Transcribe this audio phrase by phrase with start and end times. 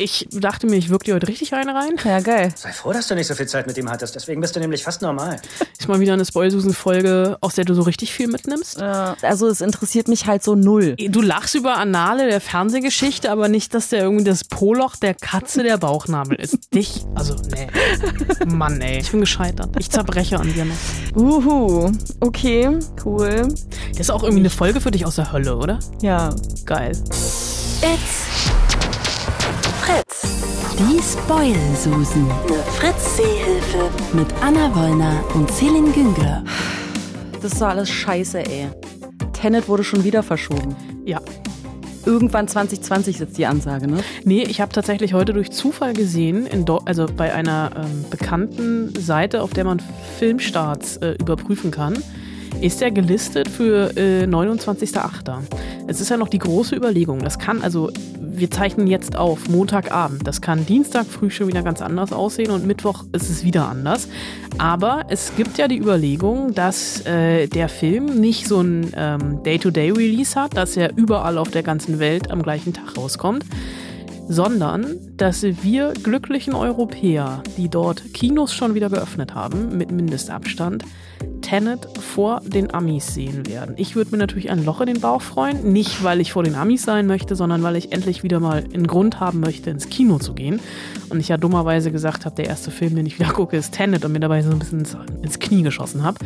[0.00, 1.96] Ich dachte mir, ich wirke dir heute richtig eine rein.
[2.02, 2.54] Ja, geil.
[2.56, 4.14] Sei froh, dass du nicht so viel Zeit mit ihm hattest.
[4.14, 5.36] Deswegen bist du nämlich fast normal.
[5.78, 8.80] Ist mal wieder eine Spoilsusen-Folge, aus der du so richtig viel mitnimmst.
[8.80, 10.96] Ja, also es interessiert mich halt so null.
[10.96, 15.62] Du lachst über Annale der Fernsehgeschichte, aber nicht, dass der irgendwie das Poloch der Katze
[15.62, 16.58] der Bauchnabel ist.
[16.74, 17.66] Dich, also nee.
[18.46, 19.00] Mann, ey.
[19.00, 19.68] Ich bin gescheitert.
[19.78, 20.76] Ich zerbreche an dir noch.
[21.14, 21.92] Uhu.
[22.20, 22.70] Okay,
[23.04, 23.48] cool.
[23.90, 25.78] Das ist auch irgendwie eine Folge für dich aus der Hölle, oder?
[26.00, 26.34] Ja.
[26.64, 26.92] Geil.
[27.82, 28.29] It's
[29.90, 30.22] Fritz.
[30.78, 32.30] Die Spoil-Susen.
[32.30, 33.90] Eine Fritz-Seehilfe.
[34.12, 36.44] Mit Anna Wollner und Celine Güngler.
[37.42, 38.68] Das ist doch alles scheiße, ey.
[39.32, 40.76] Tenet wurde schon wieder verschoben.
[41.04, 41.20] Ja.
[42.06, 43.98] Irgendwann 2020 ist jetzt die Ansage, ne?
[44.24, 46.48] Nee, ich habe tatsächlich heute durch Zufall gesehen,
[46.84, 49.82] also bei einer ähm, bekannten Seite, auf der man
[50.18, 51.98] Filmstarts äh, überprüfen kann,
[52.60, 55.38] ist er gelistet für äh, 29.08.
[55.86, 57.20] Es ist ja noch die große Überlegung.
[57.20, 60.26] Das kann also, wir zeichnen jetzt auf, Montagabend.
[60.26, 64.08] Das kann Dienstag früh schon wieder ganz anders aussehen und Mittwoch ist es wieder anders.
[64.58, 70.40] Aber es gibt ja die Überlegung, dass äh, der Film nicht so ein ähm, Day-to-Day-Release
[70.40, 73.44] hat, dass er überall auf der ganzen Welt am gleichen Tag rauskommt
[74.32, 80.84] sondern dass wir glücklichen Europäer, die dort Kinos schon wieder geöffnet haben, mit Mindestabstand,
[81.50, 83.74] Tenet vor den Amis sehen werden.
[83.76, 86.54] Ich würde mir natürlich ein Loch in den Bauch freuen, nicht weil ich vor den
[86.54, 90.18] Amis sein möchte, sondern weil ich endlich wieder mal einen Grund haben möchte, ins Kino
[90.18, 90.60] zu gehen.
[91.08, 94.04] Und ich ja dummerweise gesagt habe, der erste Film, den ich wieder gucke, ist Tenet
[94.04, 94.86] und mir dabei so ein bisschen
[95.22, 96.18] ins, Knie geschossen habe.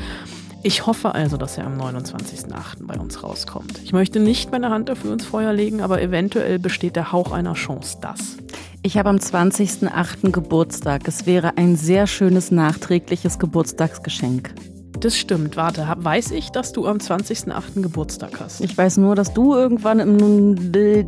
[0.62, 2.86] Ich hoffe also, dass er am 29.08.
[2.86, 3.80] bei uns rauskommt.
[3.82, 7.54] Ich möchte nicht meine Hand dafür ins Feuer legen, aber eventuell besteht der Hauch einer
[7.54, 8.36] Chance, dass.
[8.82, 10.30] Ich habe am 20.08.
[10.30, 11.08] Geburtstag.
[11.08, 14.54] Es wäre ein sehr schönes nachträgliches Geburtstagsgeschenk.
[15.00, 15.56] Das stimmt.
[15.56, 17.82] Warte, weiß ich, dass du am 20.08.
[17.82, 18.60] Geburtstag hast?
[18.62, 21.04] Ich weiß nur, dass du irgendwann im De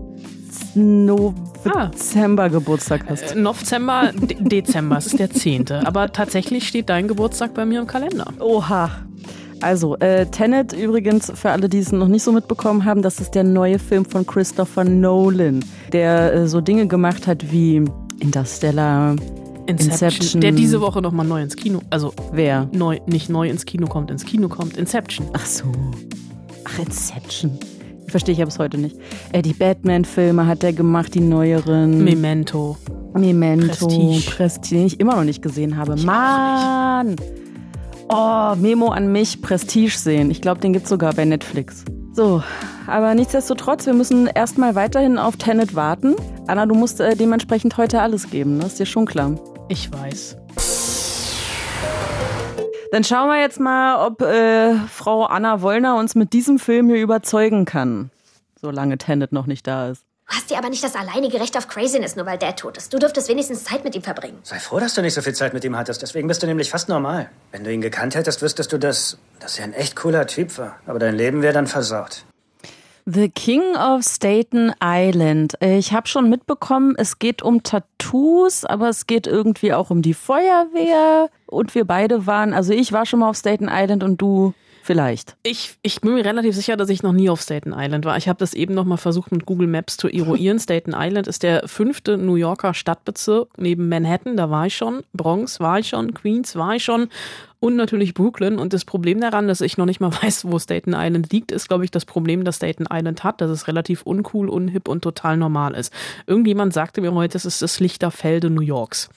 [1.64, 1.90] Ah.
[1.94, 3.34] November Geburtstag hast.
[3.34, 5.70] Äh, November, De Dezember, es ist der 10.
[5.84, 8.26] Aber tatsächlich steht dein Geburtstag bei mir im Kalender.
[8.40, 8.90] Oha.
[9.62, 13.34] Also, äh, Tenet übrigens, für alle, die es noch nicht so mitbekommen haben, das ist
[13.34, 17.82] der neue Film von Christopher Nolan, der äh, so Dinge gemacht hat wie
[18.20, 19.16] Interstellar,
[19.66, 20.40] Inception, Inception.
[20.40, 22.68] der diese Woche nochmal neu ins Kino, also wer?
[22.72, 25.26] neu, nicht neu ins Kino kommt, ins Kino kommt, Inception.
[25.32, 25.64] Ach so.
[26.64, 27.58] Ach, Inception.
[28.08, 28.96] Verstehe ich aber bis heute nicht.
[29.32, 32.04] Äh, die Batman-Filme hat er gemacht, die neueren.
[32.04, 32.76] Memento.
[33.14, 34.30] Memento, Prestige.
[34.30, 35.96] Prestige, den ich immer noch nicht gesehen habe.
[35.96, 37.16] Mann!
[38.08, 40.30] Oh, Memo an mich, Prestige sehen.
[40.30, 41.84] Ich glaube, den gibt's sogar bei Netflix.
[42.12, 42.42] So,
[42.86, 46.14] aber nichtsdestotrotz, wir müssen erstmal weiterhin auf Tenet warten.
[46.46, 48.66] Anna, du musst äh, dementsprechend heute alles geben, ne?
[48.66, 49.34] Ist dir schon klar.
[49.68, 50.36] Ich weiß.
[52.92, 57.02] Dann schauen wir jetzt mal, ob äh, Frau Anna Wollner uns mit diesem Film hier
[57.02, 58.10] überzeugen kann.
[58.60, 60.04] Solange Tenet noch nicht da ist.
[60.28, 62.92] Du hast dir aber nicht das alleinige Recht auf Craziness, nur weil Dad tot ist.
[62.92, 64.38] Du dürftest wenigstens Zeit mit ihm verbringen.
[64.42, 66.02] Sei froh, dass du nicht so viel Zeit mit ihm hattest.
[66.02, 67.30] Deswegen bist du nämlich fast normal.
[67.52, 70.76] Wenn du ihn gekannt hättest, wüsstest du, dass, dass er ein echt cooler Typ war.
[70.86, 72.24] Aber dein Leben wäre dann versaut.
[73.08, 75.54] The King of Staten Island.
[75.60, 80.12] Ich habe schon mitbekommen, es geht um Tattoos, aber es geht irgendwie auch um die
[80.12, 81.30] Feuerwehr.
[81.46, 85.36] Und wir beide waren, also ich war schon mal auf Staten Island und du vielleicht.
[85.44, 88.16] Ich, ich bin mir relativ sicher, dass ich noch nie auf Staten Island war.
[88.16, 90.58] Ich habe das eben noch mal versucht mit Google Maps zu eruieren.
[90.60, 95.04] Staten Island ist der fünfte New Yorker Stadtbezirk neben Manhattan, da war ich schon.
[95.12, 97.08] Bronx war ich schon, Queens war ich schon
[97.60, 98.58] und natürlich Brooklyn.
[98.58, 101.68] Und das Problem daran, dass ich noch nicht mal weiß, wo Staten Island liegt, ist,
[101.68, 105.36] glaube ich, das Problem, das Staten Island hat, dass es relativ uncool, unhip und total
[105.36, 105.92] normal ist.
[106.26, 109.08] Irgendjemand sagte mir heute, es ist das Lichterfelde New Yorks.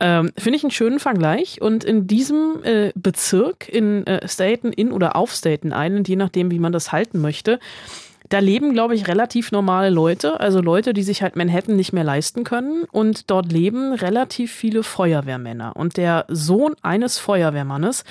[0.00, 1.60] Ähm, Finde ich einen schönen Vergleich.
[1.60, 6.50] Und in diesem äh, Bezirk in äh, Staten, in oder auf Staten Island, je nachdem,
[6.50, 7.58] wie man das halten möchte,
[8.28, 12.04] da leben, glaube ich, relativ normale Leute, also Leute, die sich halt Manhattan nicht mehr
[12.04, 12.84] leisten können.
[12.90, 15.76] Und dort leben relativ viele Feuerwehrmänner.
[15.76, 18.04] Und der Sohn eines Feuerwehrmannes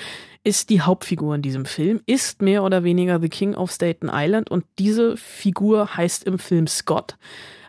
[0.44, 4.50] ist die Hauptfigur in diesem Film, ist mehr oder weniger The King of Staten Island.
[4.50, 7.16] Und diese Figur heißt im Film Scott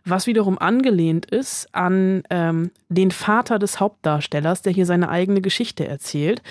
[0.09, 5.87] was wiederum angelehnt ist an ähm, den Vater des Hauptdarstellers, der hier seine eigene Geschichte
[5.87, 6.41] erzählt.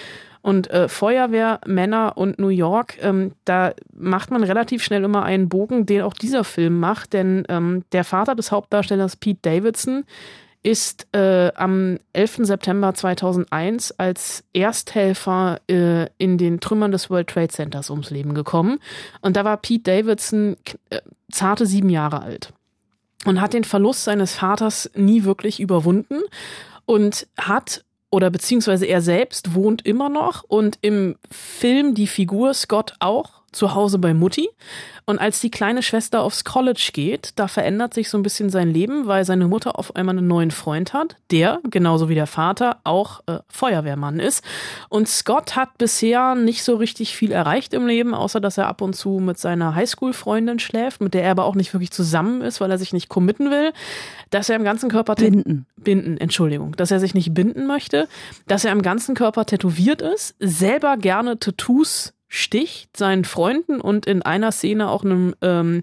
[0.47, 5.49] Und äh, Feuerwehr, Männer und New York, ähm, da macht man relativ schnell immer einen
[5.49, 10.05] Bogen, den auch dieser Film macht, denn ähm, der Vater des Hauptdarstellers Pete Davidson
[10.63, 12.43] ist äh, am 11.
[12.43, 18.79] September 2001 als Ersthelfer äh, in den Trümmern des World Trade Centers ums Leben gekommen.
[19.23, 20.57] Und da war Pete Davidson
[20.91, 22.53] äh, zarte sieben Jahre alt
[23.25, 26.21] und hat den Verlust seines Vaters nie wirklich überwunden
[26.85, 32.95] und hat oder beziehungsweise er selbst wohnt immer noch und im Film die Figur Scott
[33.01, 34.49] auch zu Hause bei Mutti.
[35.09, 38.73] Und als die kleine Schwester aufs College geht, da verändert sich so ein bisschen sein
[38.73, 42.79] Leben, weil seine Mutter auf einmal einen neuen Freund hat, der, genauso wie der Vater,
[42.83, 44.45] auch äh, Feuerwehrmann ist.
[44.89, 48.81] Und Scott hat bisher nicht so richtig viel erreicht im Leben, außer dass er ab
[48.81, 52.61] und zu mit seiner Highschool-Freundin schläft, mit der er aber auch nicht wirklich zusammen ist,
[52.61, 53.73] weil er sich nicht committen will.
[54.31, 55.67] Dass er im ganzen Körper Binden.
[55.77, 56.73] Binden, Entschuldigung.
[56.73, 58.09] Dass er sich nicht binden möchte,
[58.49, 64.23] dass er im ganzen Körper tätowiert ist, selber gerne Tattoos sticht seinen Freunden und in
[64.23, 65.83] einer Szene auch einem ähm,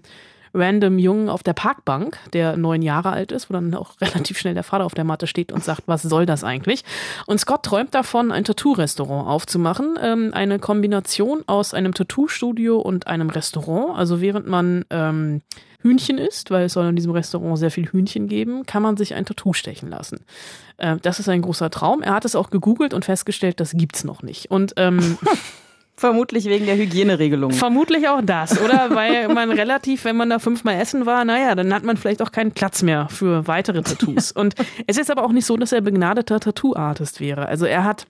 [0.54, 4.54] random Jungen auf der Parkbank, der neun Jahre alt ist, wo dann auch relativ schnell
[4.54, 6.84] der Vater auf der Matte steht und sagt, was soll das eigentlich?
[7.26, 9.98] Und Scott träumt davon, ein Tattoo-Restaurant aufzumachen.
[10.00, 13.98] Ähm, eine Kombination aus einem Tattoo-Studio und einem Restaurant.
[13.98, 15.42] Also während man ähm,
[15.80, 19.14] Hühnchen isst, weil es soll in diesem Restaurant sehr viel Hühnchen geben, kann man sich
[19.14, 20.20] ein Tattoo stechen lassen.
[20.78, 22.00] Äh, das ist ein großer Traum.
[22.00, 24.50] Er hat es auch gegoogelt und festgestellt, das gibt's noch nicht.
[24.50, 25.18] Und ähm,
[25.96, 27.52] Vermutlich wegen der Hygieneregelung.
[27.52, 28.90] Vermutlich auch das, oder?
[28.94, 32.32] Weil man relativ, wenn man da fünfmal essen war, naja, dann hat man vielleicht auch
[32.32, 34.32] keinen Platz mehr für weitere Tattoos.
[34.32, 34.54] Und
[34.88, 37.46] es ist aber auch nicht so, dass er begnadeter Tattoo-Artist wäre.
[37.46, 38.06] Also er hat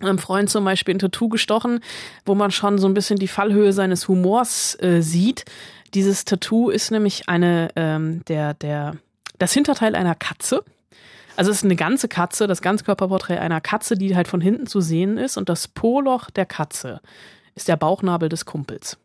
[0.00, 1.80] einem Freund zum Beispiel ein Tattoo gestochen,
[2.24, 5.44] wo man schon so ein bisschen die Fallhöhe seines Humors äh, sieht.
[5.94, 8.96] Dieses Tattoo ist nämlich eine, ähm, der, der,
[9.38, 10.62] das Hinterteil einer Katze.
[11.38, 14.80] Also es ist eine ganze Katze, das Ganzkörperporträt einer Katze, die halt von hinten zu
[14.80, 15.36] sehen ist.
[15.36, 17.00] Und das Poloch der Katze
[17.54, 18.98] ist der Bauchnabel des Kumpels.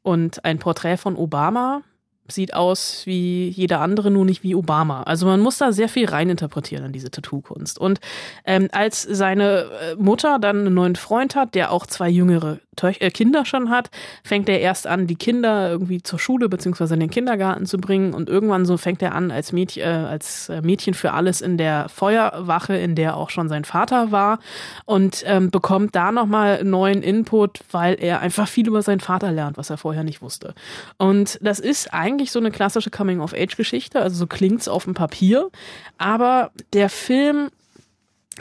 [0.00, 1.82] Und ein Porträt von Obama
[2.26, 5.02] sieht aus wie jeder andere, nur nicht wie Obama.
[5.02, 7.78] Also man muss da sehr viel reininterpretieren in diese Tattoo-Kunst.
[7.78, 8.00] Und
[8.46, 13.44] ähm, als seine äh, Mutter dann einen neuen Freund hat, der auch zwei jüngere Kinder
[13.44, 13.90] schon hat,
[14.24, 18.14] fängt er erst an, die Kinder irgendwie zur Schule beziehungsweise in den Kindergarten zu bringen.
[18.14, 21.58] Und irgendwann so fängt er an, als Mädchen, äh, als äh, Mädchen für alles in
[21.58, 24.38] der Feuerwache, in der auch schon sein Vater war,
[24.84, 29.58] und ähm, bekommt da nochmal neuen Input, weil er einfach viel über seinen Vater lernt,
[29.58, 30.54] was er vorher nicht wusste.
[30.98, 35.50] Und das ist eigentlich eigentlich so eine klassische Coming-of-Age-Geschichte, also so klingt's auf dem Papier.
[35.98, 37.50] Aber der Film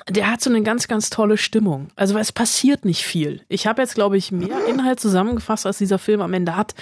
[0.09, 1.89] der hat so eine ganz, ganz tolle Stimmung.
[1.95, 3.41] Also es passiert nicht viel.
[3.49, 6.73] Ich habe jetzt, glaube ich, mehr Inhalt zusammengefasst, als dieser Film am Ende hat.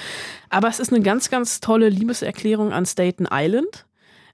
[0.50, 3.86] Aber es ist eine ganz, ganz tolle Liebeserklärung an Staten Island.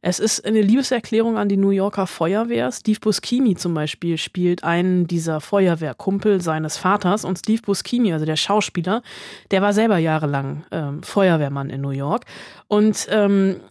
[0.08, 2.72] Es ist eine Liebeserklärung an die New Yorker Feuerwehr.
[2.72, 7.26] Steve Buscemi zum Beispiel spielt einen dieser Feuerwehrkumpel seines Vaters.
[7.26, 9.02] Und Steve Buscemi, also der Schauspieler,
[9.50, 12.26] der war selber jahrelang ähm, Feuerwehrmann in New York.
[12.68, 13.62] Und ähm,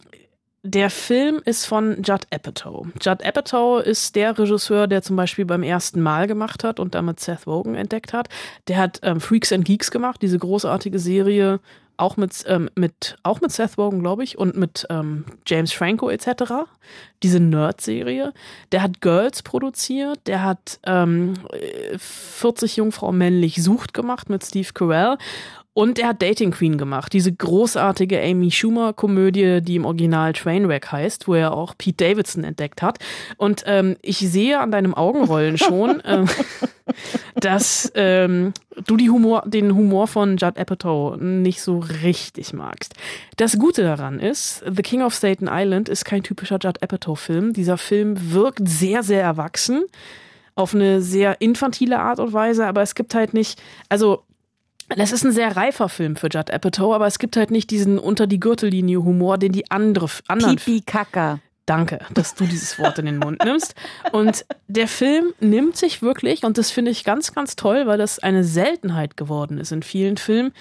[0.65, 2.87] der Film ist von Judd Apatow.
[2.99, 7.19] Judd Apatow ist der Regisseur, der zum Beispiel beim ersten Mal gemacht hat und damit
[7.19, 8.29] Seth Rogen entdeckt hat.
[8.67, 11.59] Der hat ähm, Freaks and Geeks gemacht, diese großartige Serie
[11.97, 16.09] auch mit, ähm, mit, auch mit Seth Rogen, glaube ich, und mit ähm, James Franco
[16.09, 16.65] etc.
[17.21, 18.33] Diese Nerd-Serie.
[18.71, 21.35] Der hat Girls produziert, der hat ähm,
[21.97, 25.17] 40 Jungfrau männlich sucht gemacht mit Steve Carell
[25.75, 30.89] und er hat Dating Queen gemacht, diese großartige Amy Schumer Komödie, die im Original Trainwreck
[30.89, 32.99] heißt, wo er auch Pete Davidson entdeckt hat.
[33.35, 36.29] Und ähm, ich sehe an deinem Augenrollen schon, ähm,
[37.35, 38.53] dass ähm,
[38.87, 42.93] du die Humor, den Humor von Judd Apatow nicht so richtig magst.
[43.35, 47.51] Das Gute daran ist, The King of Staten Island ist kein typischer Judd Apatow-Film.
[47.51, 49.83] Dieser Film wirkt sehr, sehr erwachsen
[50.55, 54.23] auf eine sehr infantile Art und Weise, aber es gibt halt nicht, also
[54.89, 57.97] das ist ein sehr reifer Film für Judd Apatow, aber es gibt halt nicht diesen
[57.97, 61.39] unter die Gürtellinie Humor, den die andere anderen Pipi Kaka.
[61.65, 63.73] Danke, dass du dieses Wort in den Mund nimmst.
[64.11, 68.19] Und der Film nimmt sich wirklich, und das finde ich ganz, ganz toll, weil das
[68.19, 70.51] eine Seltenheit geworden ist in vielen Filmen,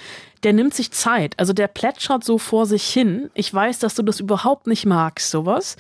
[0.45, 1.35] der nimmt sich Zeit.
[1.39, 3.31] Also der plätschert so vor sich hin.
[3.35, 5.77] Ich weiß, dass du das überhaupt nicht magst, sowas.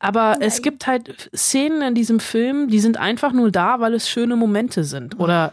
[0.00, 0.42] Aber Nein.
[0.42, 4.34] es gibt halt Szenen in diesem Film, die sind einfach nur da, weil es schöne
[4.34, 5.20] Momente sind.
[5.20, 5.52] Oder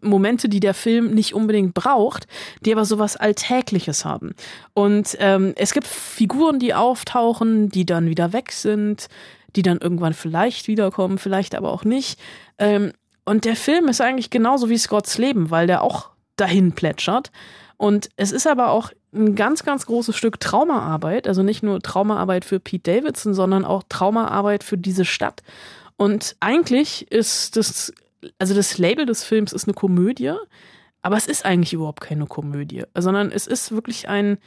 [0.00, 2.26] Momente, die der Film nicht unbedingt braucht,
[2.64, 4.34] die aber sowas Alltägliches haben.
[4.74, 9.08] Und ähm, es gibt Figuren, die auftauchen, die dann wieder weg sind,
[9.54, 12.18] die dann irgendwann vielleicht wiederkommen, vielleicht aber auch nicht.
[12.58, 12.92] Ähm,
[13.24, 17.30] und der Film ist eigentlich genauso wie Scotts Leben, weil der auch dahin plätschert.
[17.76, 22.44] Und es ist aber auch ein ganz, ganz großes Stück Traumaarbeit, also nicht nur Traumaarbeit
[22.44, 25.42] für Pete Davidson, sondern auch Traumaarbeit für diese Stadt.
[25.96, 27.92] Und eigentlich ist das
[28.38, 30.32] also das Label des Films ist eine Komödie,
[31.02, 34.38] aber es ist eigentlich überhaupt keine Komödie, sondern es ist wirklich ein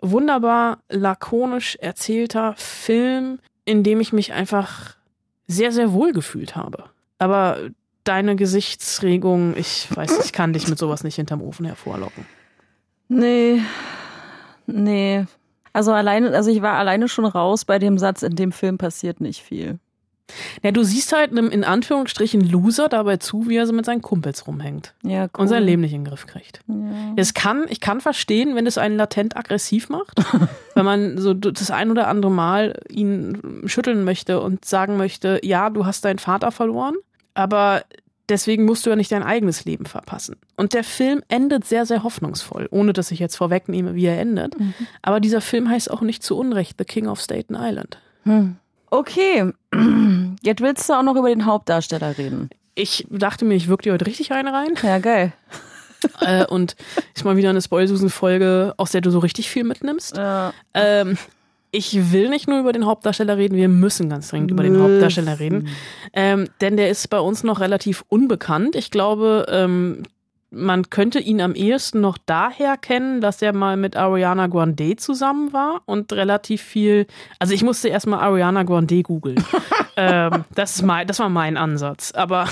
[0.00, 4.96] wunderbar lakonisch erzählter Film, in dem ich mich einfach
[5.46, 6.84] sehr, sehr wohl gefühlt habe.
[7.18, 7.58] Aber
[8.04, 12.26] deine Gesichtsregung, ich weiß, ich kann dich mit sowas nicht hinterm Ofen hervorlocken.
[13.08, 13.60] Nee,
[14.66, 15.26] nee.
[15.72, 19.20] Also alleine, also ich war alleine schon raus bei dem Satz, in dem Film passiert
[19.20, 19.78] nicht viel.
[20.62, 24.02] Ja, du siehst halt einem in Anführungsstrichen Loser dabei zu, wie er so mit seinen
[24.02, 24.94] Kumpels rumhängt.
[25.02, 25.42] Ja, cool.
[25.42, 26.60] Und sein Leben nicht in den Griff kriegt.
[26.68, 27.14] Ja.
[27.16, 30.20] Es kann, ich kann verstehen, wenn es einen latent aggressiv macht,
[30.74, 35.70] wenn man so das ein oder andere Mal ihn schütteln möchte und sagen möchte, ja,
[35.70, 36.94] du hast deinen Vater verloren,
[37.34, 37.84] aber
[38.28, 40.36] deswegen musst du ja nicht dein eigenes Leben verpassen.
[40.56, 44.58] Und der Film endet sehr, sehr hoffnungsvoll, ohne dass ich jetzt vorwegnehme, wie er endet.
[44.58, 44.74] Mhm.
[45.02, 47.98] Aber dieser Film heißt auch nicht zu Unrecht The King of Staten Island.
[48.24, 48.56] Hm.
[48.90, 49.52] Okay,
[50.42, 52.50] jetzt willst du auch noch über den Hauptdarsteller reden.
[52.74, 54.74] Ich dachte mir, ich wirke dir heute richtig eine rein.
[54.82, 55.32] Ja, geil.
[56.20, 56.76] äh, und
[57.14, 60.16] ist mal wieder eine Spoilsusen-Folge, aus der du so richtig viel mitnimmst.
[60.16, 60.52] Ja.
[60.74, 61.18] Ähm,
[61.70, 64.80] ich will nicht nur über den Hauptdarsteller reden, wir müssen ganz dringend über den.
[64.80, 65.68] Hauptdarsteller reden.
[66.14, 68.74] Ähm, denn der ist bei uns noch relativ unbekannt.
[68.74, 70.04] Ich glaube, ähm,
[70.50, 75.52] man könnte ihn am ehesten noch daher kennen, dass er mal mit Ariana Grande zusammen
[75.52, 77.06] war und relativ viel.
[77.38, 79.42] Also ich musste erstmal Ariana Grande googeln.
[79.96, 82.12] ähm, das, ist mein, das war mein Ansatz.
[82.12, 82.48] Aber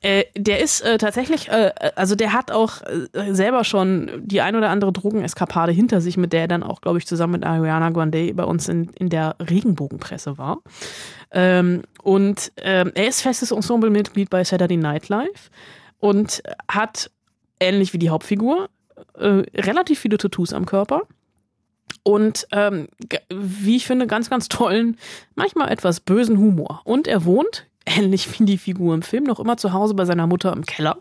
[0.00, 4.56] äh, der ist äh, tatsächlich, äh, also der hat auch äh, selber schon die ein
[4.56, 7.90] oder andere Drogeneskapade hinter sich, mit der er dann auch, glaube ich, zusammen mit Ariana
[7.90, 10.58] Grande bei uns in, in der Regenbogenpresse war.
[11.30, 15.50] Ähm, und ähm, er ist festes Ensemblemitglied bei Saturday Night Live
[16.02, 17.12] und hat,
[17.60, 18.68] ähnlich wie die Hauptfigur,
[19.14, 21.02] äh, relativ viele Tattoos am Körper.
[22.02, 22.88] Und ähm,
[23.30, 24.98] wie ich finde, ganz, ganz tollen,
[25.36, 26.80] manchmal etwas bösen Humor.
[26.84, 30.26] Und er wohnt, ähnlich wie die Figur im Film, noch immer zu Hause bei seiner
[30.26, 30.98] Mutter im Keller.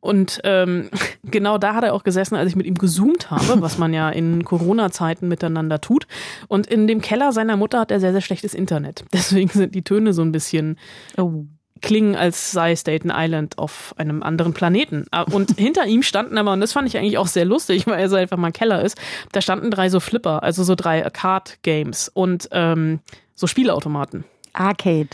[0.00, 0.88] Und ähm,
[1.24, 4.08] genau da hat er auch gesessen, als ich mit ihm gezoomt habe, was man ja
[4.08, 6.06] in Corona-Zeiten miteinander tut.
[6.48, 9.04] Und in dem Keller seiner Mutter hat er sehr, sehr schlechtes Internet.
[9.12, 10.78] Deswegen sind die Töne so ein bisschen
[11.18, 11.44] Oh.
[11.82, 15.06] Klingen, als sei Staten Island auf einem anderen Planeten.
[15.10, 18.00] Ah, Und hinter ihm standen aber, und das fand ich eigentlich auch sehr lustig, weil
[18.00, 18.96] er so einfach mal ein Keller ist,
[19.32, 23.00] da standen drei so Flipper, also so drei Card-Games und ähm,
[23.34, 24.24] so Spielautomaten.
[24.52, 25.08] Arcade.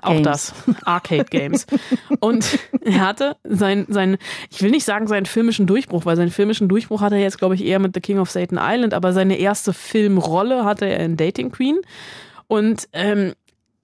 [0.00, 0.24] Auch Games.
[0.24, 0.54] das.
[0.84, 1.66] Arcade Games.
[2.18, 4.18] Und er hatte sein, sein,
[4.50, 7.54] ich will nicht sagen seinen filmischen Durchbruch, weil seinen filmischen Durchbruch hatte er jetzt, glaube
[7.54, 11.16] ich, eher mit The King of Satan Island, aber seine erste Filmrolle hatte er in
[11.16, 11.78] Dating Queen.
[12.48, 13.34] Und ähm,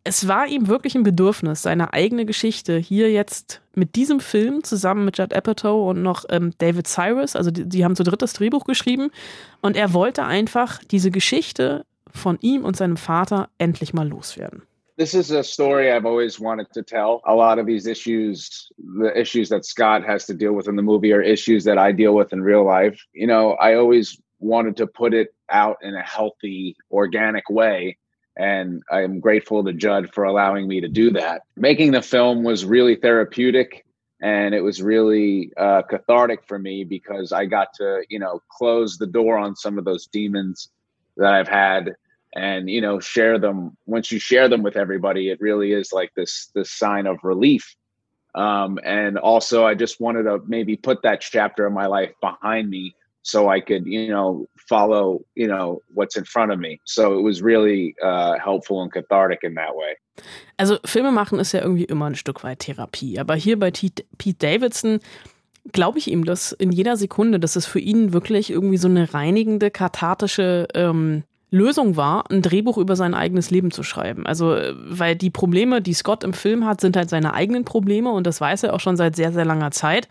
[0.08, 5.04] es war ihm wirklich ein Bedürfnis, seine eigene Geschichte hier jetzt mit diesem Film zusammen
[5.04, 8.32] mit Judd Apatow und noch ähm, David Cyrus, also die, die haben zu dritt das
[8.32, 9.10] Drehbuch geschrieben
[9.60, 14.62] und er wollte einfach diese Geschichte von ihm und seinem Vater endlich mal loswerden.
[14.98, 17.22] this is a story I've always wanted to tell.
[17.24, 20.82] A lot of these issues, the issues that Scott has to deal with in the
[20.82, 23.00] movie, are issues that I deal with in real life.
[23.12, 27.96] You know, I always wanted to put it out in a healthy, organic way.
[28.38, 31.42] And I'm grateful to Judd for allowing me to do that.
[31.56, 33.84] Making the film was really therapeutic
[34.20, 38.96] and it was really uh, cathartic for me because I got to, you know, close
[38.96, 40.70] the door on some of those demons
[41.16, 41.96] that I've had
[42.34, 46.12] and you know share them once you share them with everybody it really is like
[46.14, 47.74] this this sign of relief
[48.34, 52.68] um and also i just wanted to maybe put that chapter of my life behind
[52.68, 56.80] me so i could you know follow you know what's in front of me.
[56.84, 59.96] So it was really uh helpful and cathartic in that way.
[60.58, 63.92] Also Filme machen ist ja irgendwie immer ein Stück weit Therapie, aber hier bei T-
[64.18, 65.00] Pete Davidson
[65.72, 69.12] glaube ich ihm das in jeder Sekunde, dass es für ihn wirklich irgendwie so eine
[69.12, 74.26] reinigende, kathartische ähm, Lösung war, ein Drehbuch über sein eigenes Leben zu schreiben.
[74.26, 78.10] Also, äh, weil die Probleme, die Scott im Film hat, sind halt seine eigenen Probleme
[78.10, 80.08] und das weiß er auch schon seit sehr, sehr langer Zeit.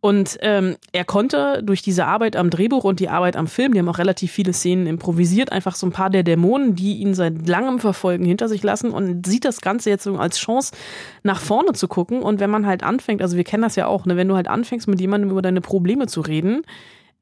[0.00, 3.78] Und ähm, er konnte durch diese Arbeit am Drehbuch und die Arbeit am Film, die
[3.78, 7.46] haben auch relativ viele Szenen improvisiert, einfach so ein paar der Dämonen, die ihn seit
[7.46, 10.72] langem verfolgen, hinter sich lassen und sieht das Ganze jetzt so als Chance,
[11.22, 12.22] nach vorne zu gucken.
[12.22, 14.48] Und wenn man halt anfängt, also wir kennen das ja auch, ne, wenn du halt
[14.48, 16.62] anfängst, mit jemandem über deine Probleme zu reden,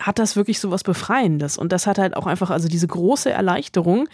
[0.00, 1.58] hat das wirklich so was Befreiendes.
[1.58, 4.08] Und das hat halt auch einfach, also diese große Erleichterung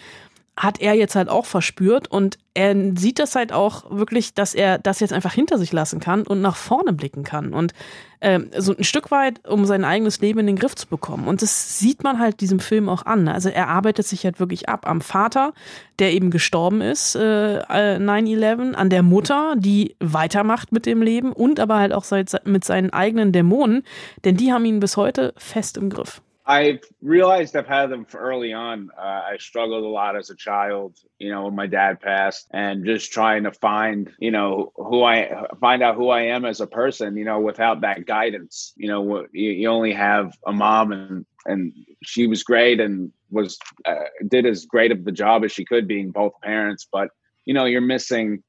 [0.57, 4.79] hat er jetzt halt auch verspürt und er sieht das halt auch wirklich, dass er
[4.79, 7.75] das jetzt einfach hinter sich lassen kann und nach vorne blicken kann und
[8.21, 11.27] ähm, so ein Stück weit, um sein eigenes Leben in den Griff zu bekommen.
[11.27, 13.27] Und das sieht man halt diesem Film auch an.
[13.27, 15.53] Also er arbeitet sich halt wirklich ab am Vater,
[15.99, 21.33] der eben gestorben ist, äh, äh, 9-11, an der Mutter, die weitermacht mit dem Leben
[21.33, 23.83] und aber halt auch seit, mit seinen eigenen Dämonen,
[24.25, 26.23] denn die haben ihn bis heute fest im Griff.
[26.47, 28.91] I've realized I've had them early on.
[28.99, 32.85] Uh, I struggled a lot as a child, you know, when my dad passed, and
[32.85, 36.67] just trying to find, you know, who I find out who I am as a
[36.67, 38.75] person, you know, without that guidance.
[38.77, 41.73] You know, you, you only have a mom, and and
[42.03, 43.95] she was great and was uh,
[44.29, 46.87] did as great of the job as she could, being both parents.
[46.93, 47.09] But
[47.47, 48.43] you know, you're missing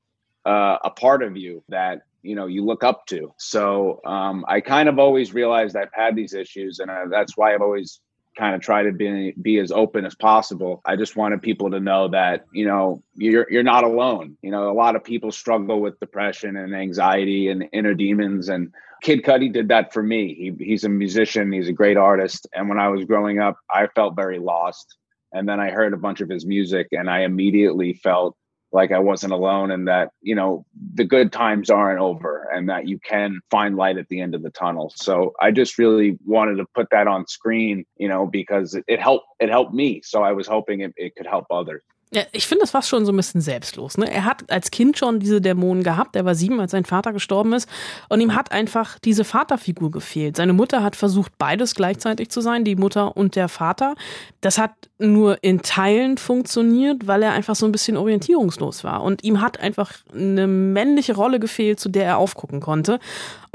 [0.46, 4.60] uh, a part of you that you know you look up to so um, i
[4.60, 8.02] kind of always realized i've had these issues and uh, that's why i've always
[8.36, 10.82] kind of try to be be as open as possible.
[10.86, 14.38] I just wanted people to know that you know you're you're not alone.
[14.42, 18.74] You know, a lot of people struggle with depression and anxiety and inner demons, and
[19.02, 20.34] Kid Cudi did that for me.
[20.36, 23.88] He, he's a musician, he's a great artist, and when I was growing up, I
[23.88, 24.98] felt very lost.
[25.32, 28.38] And then I heard a bunch of his music, and I immediately felt
[28.76, 30.66] like I wasn't alone and that, you know,
[30.96, 34.44] the good times aren't over and that you can find light at the end of
[34.44, 34.92] the tunnel.
[34.98, 39.00] So I just really wanted to put that on screen, you know, because it, it
[39.00, 40.02] helped it helped me.
[40.04, 41.84] So I was hoping it, it could help others.
[42.12, 43.98] Ja, ich finde das fast schon so ein bisschen selbstlos.
[43.98, 44.10] Ne?
[44.10, 46.16] Er hat als Kind schon diese Dämonen gehabt.
[46.16, 47.68] Er war sieben, als sein Vater gestorben ist.
[48.10, 50.38] Und ihm hat einfach diese Vaterfigur gefehlt.
[50.38, 53.96] Seine Mutter hat versucht, beides gleichzeitig zu sein, die Mutter und der Vater.
[54.40, 59.04] Das hat nur in Teilen funktioniert, weil er einfach so ein bisschen orientierungslos war.
[59.04, 63.00] Und ihm hat einfach eine männliche Rolle gefehlt, zu der er aufgucken konnte.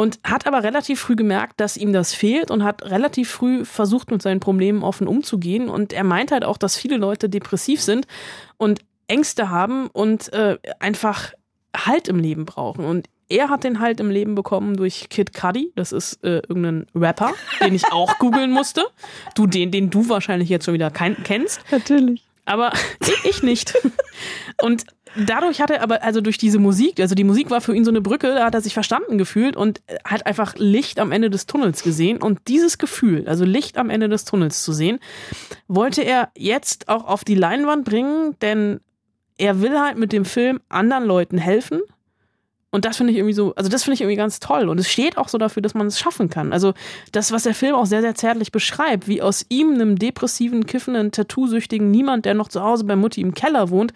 [0.00, 4.11] Und hat aber relativ früh gemerkt, dass ihm das fehlt und hat relativ früh versucht,
[4.11, 5.69] mit seinen Problemen offen umzugehen.
[5.69, 8.07] Und er meint halt auch, dass viele Leute depressiv sind
[8.57, 11.35] und Ängste haben und äh, einfach
[11.76, 12.87] Halt im Leben brauchen.
[12.87, 15.71] Und er hat den Halt im Leben bekommen durch Kid Cudi.
[15.76, 18.87] Das ist äh, irgendein Rapper, den ich auch googeln musste.
[19.35, 21.61] Du, den, den du wahrscheinlich jetzt schon wieder kein, kennst.
[21.71, 22.25] Natürlich.
[22.47, 22.73] Aber
[23.25, 23.75] ich nicht.
[24.62, 24.87] Und
[25.17, 27.90] dadurch hat er aber, also durch diese Musik, also die Musik war für ihn so
[27.90, 31.47] eine Brücke, da hat er sich verstanden gefühlt und hat einfach Licht am Ende des
[31.47, 32.19] Tunnels gesehen.
[32.19, 34.99] Und dieses Gefühl, also Licht am Ende des Tunnels zu sehen,
[35.69, 38.81] wollte er jetzt auch auf die Leinwand bringen, denn
[39.38, 41.81] er will halt mit dem Film anderen Leuten helfen.
[42.71, 44.69] Und das finde ich irgendwie so, also das finde ich irgendwie ganz toll.
[44.69, 46.53] Und es steht auch so dafür, dass man es schaffen kann.
[46.53, 46.73] Also
[47.11, 51.11] das, was der Film auch sehr, sehr zärtlich beschreibt, wie aus ihm, einem depressiven, kiffenden,
[51.11, 53.93] Tattoo-süchtigen Niemand, der noch zu Hause bei Mutti im Keller wohnt,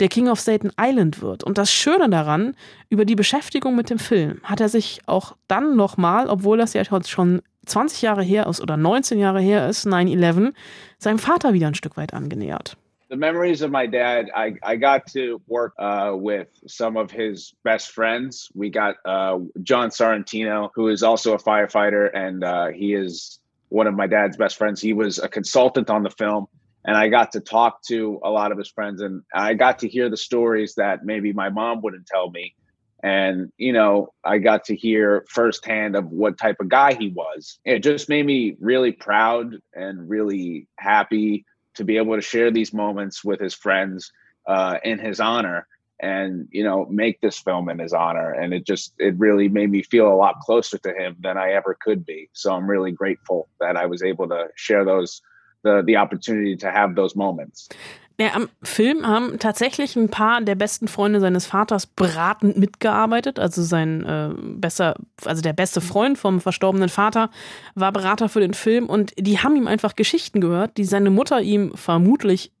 [0.00, 1.44] der King of Staten Island wird.
[1.44, 2.56] Und das Schöne daran,
[2.88, 6.82] über die Beschäftigung mit dem Film, hat er sich auch dann nochmal, obwohl das ja
[6.84, 10.52] schon 20 Jahre her ist oder 19 Jahre her ist, 9-11,
[10.98, 12.76] seinem Vater wieder ein Stück weit angenähert.
[13.14, 17.54] The memories of my dad i, I got to work uh, with some of his
[17.62, 18.50] best friends.
[18.54, 23.86] We got uh, john sorrentino who is also a firefighter and uh, he is one
[23.86, 24.80] of my dad's best friends.
[24.80, 26.46] He was a consultant on the film
[26.84, 29.88] and i got to talk to a lot of his friends and i got to
[29.88, 32.56] hear the stories that maybe my mom wouldn't tell me.
[33.00, 37.60] And you know i got to hear firsthand of what type of guy he was.
[37.64, 42.72] It just made me really proud and really happy to be able to share these
[42.72, 44.12] moments with his friends
[44.46, 45.66] uh, in his honor
[46.00, 48.32] and you know make this film in his honor.
[48.32, 51.52] And it just it really made me feel a lot closer to him than i
[51.52, 52.28] ever could be.
[52.32, 55.22] So i'm really grateful that i was able to share those
[55.62, 57.68] the the opportunity to have those moments
[58.16, 63.40] Ja, am Film haben tatsächlich ein paar der besten Freunde seines Vaters beratend mitgearbeitet.
[63.40, 67.30] Also sein äh, besser, also der beste Freund vom verstorbenen Vater
[67.74, 71.40] war Berater für den Film und die haben ihm einfach Geschichten gehört, die seine Mutter
[71.40, 72.52] ihm vermutlich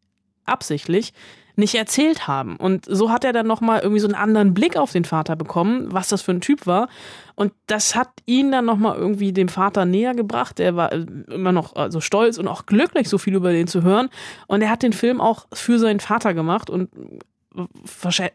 [0.44, 1.12] absichtlich
[1.56, 2.56] nicht erzählt haben.
[2.56, 5.92] Und so hat er dann nochmal irgendwie so einen anderen Blick auf den Vater bekommen,
[5.92, 6.88] was das für ein Typ war.
[7.36, 10.60] Und das hat ihn dann nochmal irgendwie dem Vater näher gebracht.
[10.60, 13.82] Er war äh, immer noch also stolz und auch glücklich, so viel über den zu
[13.82, 14.08] hören.
[14.46, 16.90] Und er hat den Film auch für seinen Vater gemacht und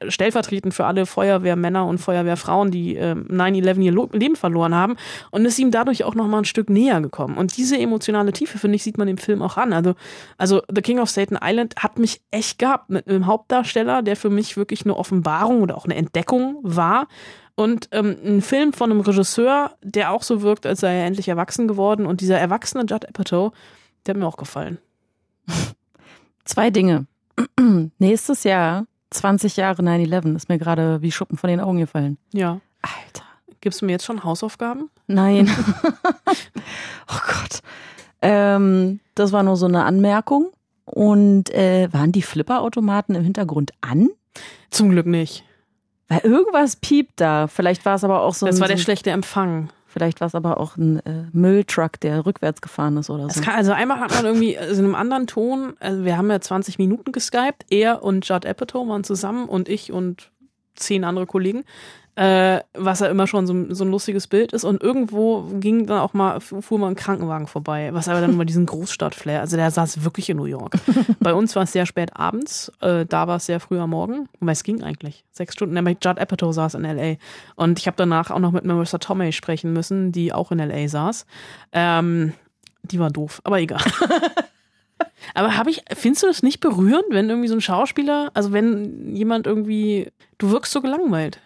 [0.08, 4.96] stellvertretend für alle Feuerwehrmänner und Feuerwehrfrauen, die äh, 9-11 ihr Leben verloren haben
[5.32, 7.38] und ist ihm dadurch auch nochmal ein Stück näher gekommen.
[7.38, 9.74] Und diese emotionale Tiefe, finde ich, sieht man im Film auch an.
[9.74, 9.96] Also,
[10.38, 14.30] also The King of Staten Island hat mich echt gehabt mit einem Hauptdarsteller, der für
[14.30, 17.08] mich wirklich eine Offenbarung oder auch eine Entdeckung war.
[17.56, 21.28] Und ähm, ein Film von einem Regisseur, der auch so wirkt, als sei er endlich
[21.28, 22.06] erwachsen geworden.
[22.06, 23.52] Und dieser erwachsene Judd Apatow,
[24.06, 24.78] der hat mir auch gefallen.
[26.46, 27.06] Zwei Dinge.
[28.00, 32.18] Nächstes Jahr 20 Jahre 9-11 ist mir gerade wie Schuppen von den Augen gefallen.
[32.32, 32.60] Ja.
[32.82, 33.26] Alter.
[33.62, 34.90] Gibst du mir jetzt schon Hausaufgaben?
[35.08, 35.50] Nein.
[35.84, 37.62] oh Gott.
[38.22, 40.52] Ähm, das war nur so eine Anmerkung.
[40.86, 44.10] Und äh, waren die Flipperautomaten im Hintergrund an?
[44.72, 45.44] Zum Glück nicht.
[46.08, 47.48] Weil irgendwas piept da.
[47.48, 48.48] Vielleicht war es aber auch so.
[48.48, 49.70] Das ein, war der so, schlechte Empfang.
[49.90, 53.42] Vielleicht war es aber auch ein äh, Mülltruck, der rückwärts gefahren ist oder so.
[53.42, 56.40] Kann, also einmal hat man irgendwie also in einem anderen Ton, also wir haben ja
[56.40, 60.30] 20 Minuten geskypt, er und Judd Apatow waren zusammen und ich und
[60.76, 61.64] zehn andere Kollegen,
[62.20, 64.66] äh, was ja immer schon so, so ein lustiges Bild ist.
[64.66, 68.44] Und irgendwo ging dann auch mal, fuhr mal ein Krankenwagen vorbei, was aber dann über
[68.44, 70.74] diesen Großstadtflair, also der saß wirklich in New York.
[71.22, 74.28] Bei uns war es sehr spät abends, äh, da war es sehr früh am Morgen,
[74.42, 75.24] weil es ging eigentlich.
[75.32, 77.16] Sechs Stunden, nämlich Judd Apatow saß in L.A.
[77.56, 80.90] Und ich habe danach auch noch mit Marissa Tomei sprechen müssen, die auch in L.A.
[80.90, 81.26] saß.
[81.72, 82.34] Ähm,
[82.84, 83.80] die war doof, aber egal.
[85.34, 89.16] Aber habe ich, findest du das nicht berührend, wenn irgendwie so ein Schauspieler, also wenn
[89.16, 91.40] jemand irgendwie, du wirkst so gelangweilt.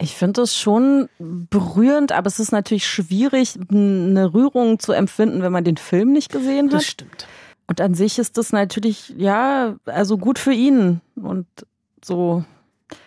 [0.00, 5.50] Ich finde es schon berührend, aber es ist natürlich schwierig, eine Rührung zu empfinden, wenn
[5.50, 6.74] man den Film nicht gesehen hat.
[6.74, 7.26] Das stimmt.
[7.66, 11.46] Und an sich ist das natürlich, ja, also gut für ihn und
[12.02, 12.44] so.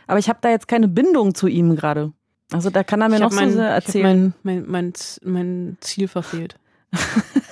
[0.05, 2.11] Aber ich habe da jetzt keine Bindung zu ihm gerade.
[2.51, 4.33] Also da kann er mir Ich noch mein, so sehr ich erzählen.
[4.43, 6.57] Mein, mein, mein, mein Ziel verfehlt.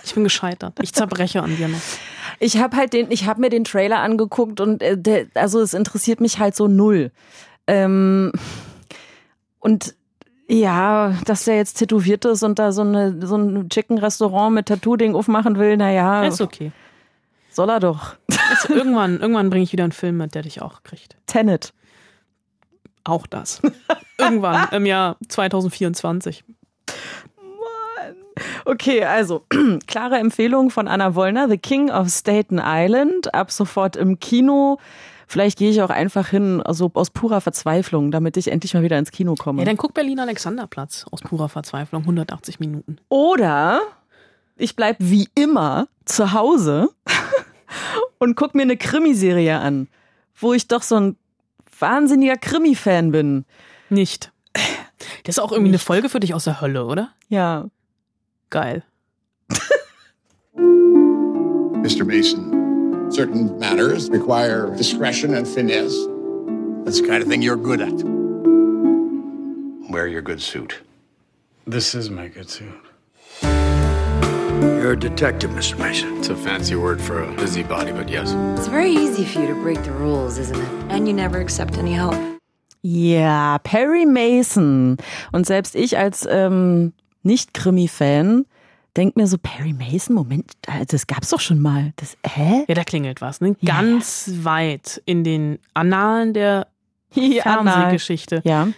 [0.10, 0.74] Ich bin gescheitert.
[0.82, 1.78] Ich zerbreche an dir noch.
[2.40, 5.76] Ich habe halt den, ich habe mir den Trailer angeguckt und äh, der, also es
[5.76, 7.12] interessiert mich halt so null.
[7.68, 8.32] Ähm,
[9.60, 9.96] und
[10.48, 15.14] ja, dass der jetzt tätowiert ist und da so eine so ein Chicken-Restaurant mit Tattoo-Ding
[15.14, 16.72] aufmachen will, naja, Ist okay.
[17.52, 18.16] soll er doch.
[18.28, 21.18] Ist, irgendwann irgendwann bringe ich wieder einen Film mit, der dich auch kriegt.
[21.28, 21.74] Tenet.
[23.04, 23.62] Auch das.
[24.18, 26.44] Irgendwann im Jahr 2024.
[28.66, 29.46] Okay, also
[29.88, 34.80] klare Empfehlung von Anna Wollner, The King of Staten Island, ab sofort im Kino.
[35.32, 38.98] Vielleicht gehe ich auch einfach hin, also aus purer Verzweiflung, damit ich endlich mal wieder
[38.98, 39.62] ins Kino komme.
[39.62, 42.98] Ja, dann guck Berlin Alexanderplatz aus purer Verzweiflung, 180 Minuten.
[43.10, 43.82] Oder
[44.58, 46.90] ich bleib wie immer zu Hause
[48.18, 49.88] und guck mir eine Krimiserie an,
[50.36, 51.16] wo ich doch so ein
[51.78, 53.46] wahnsinniger Krimi-Fan bin.
[53.92, 54.32] Nicht.
[55.26, 57.10] Das ist auch irgendwie eine Folge für dich aus der Hölle, oder?
[57.28, 57.68] Ja.
[58.50, 58.84] Geil.
[60.56, 62.04] Mr.
[62.04, 62.59] Mason,
[63.12, 65.96] certain matters require discretion and finesse.
[66.86, 67.94] That's the kind of thing you're good at.
[69.92, 70.80] Wear your good suit.
[71.66, 72.74] This is my good suit.
[73.42, 75.78] You're a detective, Mr.
[75.78, 76.18] Mason.
[76.18, 78.34] It's a fancy word for a busybody, but yes.
[78.58, 80.70] It's very easy for you to break the rules, isn't it?
[80.90, 82.16] And you never accept any help.
[82.82, 84.98] Ja, Perry Mason.
[85.32, 86.94] Und selbst ich als ähm,
[87.24, 88.46] Nicht-Krimi-Fan
[88.96, 90.52] denk mir so, Perry Mason, Moment,
[90.88, 91.94] das gab's doch schon mal.
[91.98, 92.66] Das, hä?
[92.68, 93.56] Ja, da klingelt was, ne?
[93.62, 93.82] Ja.
[93.82, 96.68] Ganz weit in den Annalen der
[97.14, 98.42] Ja, Fernsehgeschichte.
[98.44, 98.68] Ja.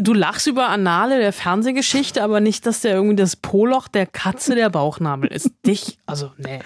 [0.00, 4.54] Du lachst über Annale der Fernsehgeschichte, aber nicht, dass der irgendwie das Poloch der Katze
[4.54, 5.50] der Bauchnabel ist.
[5.66, 6.60] Dich, also, nee.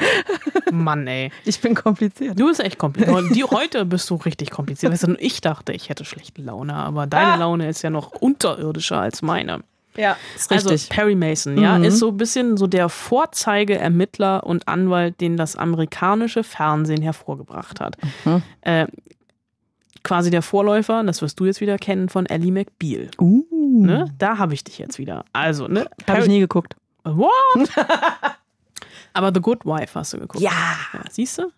[0.70, 1.30] Mann, ey.
[1.44, 2.38] Ich bin kompliziert.
[2.38, 3.14] Du bist echt kompliziert.
[3.14, 4.92] Und Die, heute bist du richtig kompliziert.
[4.92, 9.00] Weißt du, ich dachte, ich hätte schlechte Laune, aber deine Laune ist ja noch unterirdischer
[9.00, 9.64] als meine.
[9.96, 10.90] Ja, ist Also richtig.
[10.90, 11.84] Perry Mason, ja, Mhm.
[11.84, 17.96] ist so ein bisschen so der Vorzeige-Ermittler und Anwalt, den das amerikanische Fernsehen hervorgebracht hat.
[18.24, 18.42] Mhm.
[18.62, 18.86] Äh,
[20.02, 23.10] quasi der Vorläufer, das wirst du jetzt wieder kennen, von Ellie McBeal.
[23.20, 23.44] uh,
[23.84, 24.12] Ne?
[24.18, 25.24] Da habe ich dich jetzt wieder.
[25.32, 25.88] Also, ne?
[26.08, 26.76] Habe ich nie geguckt.
[27.04, 27.30] What?
[29.12, 30.42] Aber The Good Wife hast du geguckt.
[30.42, 30.50] Ja.
[30.92, 31.50] ja siehst du?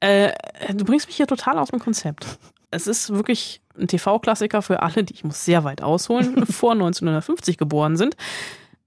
[0.00, 0.32] Äh,
[0.74, 2.38] du bringst mich hier total aus dem Konzept.
[2.70, 7.58] Es ist wirklich ein TV-Klassiker für alle, die ich muss sehr weit ausholen, vor 1950
[7.58, 8.16] geboren sind.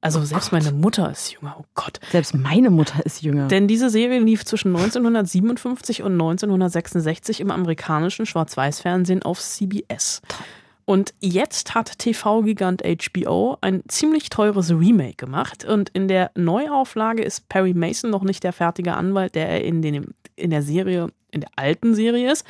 [0.03, 1.99] Also selbst meine Mutter ist jünger, oh Gott.
[2.11, 3.47] Selbst meine Mutter ist jünger.
[3.47, 10.21] Denn diese Serie lief zwischen 1957 und 1966 im amerikanischen Schwarz-Weiß-Fernsehen auf CBS.
[10.85, 15.63] Und jetzt hat TV-Gigant HBO ein ziemlich teures Remake gemacht.
[15.65, 19.83] Und in der Neuauflage ist Perry Mason noch nicht der fertige Anwalt, der er in,
[19.83, 22.45] den, in der Serie, in der alten Serie ist,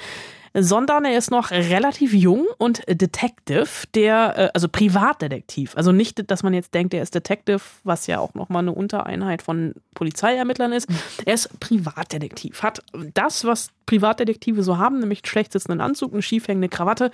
[0.53, 5.75] sondern er ist noch relativ jung und Detective, der, äh, also Privatdetektiv.
[5.75, 9.41] Also nicht, dass man jetzt denkt, er ist Detective, was ja auch nochmal eine Untereinheit
[9.41, 10.87] von Polizeiermittlern ist.
[11.25, 12.83] Er ist Privatdetektiv, hat
[13.13, 17.11] das, was Privatdetektive so haben, nämlich einen schlecht sitzenden Anzug, eine schiefhängende Krawatte,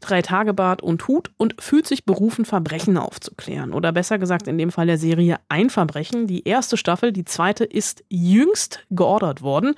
[0.00, 3.72] drei Tage Bart und Hut und fühlt sich berufen, Verbrechen aufzuklären.
[3.72, 6.26] Oder besser gesagt, in dem Fall der Serie ein Verbrechen.
[6.26, 9.74] Die erste Staffel, die zweite ist jüngst geordert worden.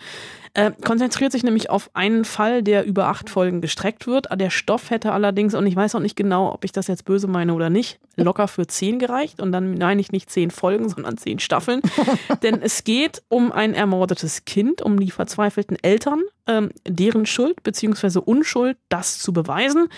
[0.53, 4.27] Äh, konzentriert sich nämlich auf einen Fall, der über acht Folgen gestreckt wird.
[4.35, 7.29] Der Stoff hätte allerdings, und ich weiß auch nicht genau, ob ich das jetzt böse
[7.29, 9.41] meine oder nicht, locker für zehn gereicht.
[9.41, 11.81] Und dann meine ich nicht zehn Folgen, sondern zehn Staffeln.
[12.43, 18.19] Denn es geht um ein ermordetes Kind, um die verzweifelten Eltern, ähm, deren Schuld bzw.
[18.19, 19.89] Unschuld, das zu beweisen.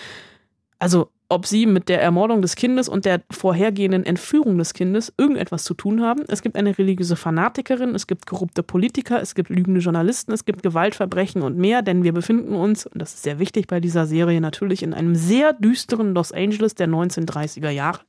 [0.79, 5.63] Also ob sie mit der Ermordung des Kindes und der vorhergehenden Entführung des Kindes irgendetwas
[5.63, 6.23] zu tun haben.
[6.27, 10.61] Es gibt eine religiöse Fanatikerin, es gibt korrupte Politiker, es gibt lügende Journalisten, es gibt
[10.61, 14.41] Gewaltverbrechen und mehr, denn wir befinden uns, und das ist sehr wichtig bei dieser Serie
[14.41, 18.01] natürlich, in einem sehr düsteren Los Angeles der 1930er Jahre.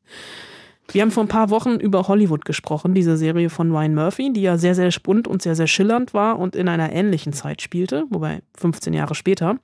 [0.93, 4.43] Wir haben vor ein paar Wochen über Hollywood gesprochen, diese Serie von Ryan Murphy, die
[4.43, 8.05] ja sehr, sehr spund und sehr, sehr schillernd war und in einer ähnlichen Zeit spielte,
[8.11, 9.57] wobei 15 Jahre später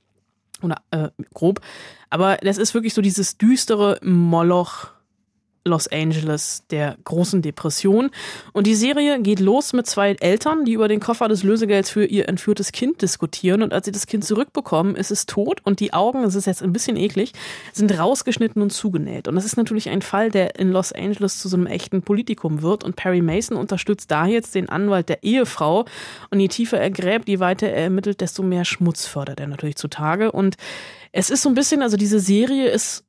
[0.62, 1.61] oder äh, grob.
[2.09, 4.88] Aber das ist wirklich so dieses düstere Moloch
[5.64, 8.11] Los Angeles der großen Depression.
[8.53, 12.07] Und die Serie geht los mit zwei Eltern, die über den Koffer des Lösegelds für
[12.07, 13.62] ihr entführtes Kind diskutieren.
[13.62, 16.62] Und als sie das Kind zurückbekommen, ist es tot und die Augen, das ist jetzt
[16.62, 17.33] ein bisschen eklig,
[17.75, 19.29] sind rausgeschnitten und zugenäht.
[19.29, 22.62] Und das ist natürlich ein Fall, der in Los Angeles zu so einem echten Politikum
[22.62, 22.83] wird.
[22.83, 25.85] Und Perry Mason unterstützt da jetzt den Anwalt der Ehefrau.
[26.31, 29.77] Und je tiefer er gräbt, je weiter er ermittelt, desto mehr Schmutz fördert er natürlich
[29.77, 30.33] zutage.
[30.33, 30.57] Und
[31.12, 33.05] es ist so ein bisschen, also diese Serie ist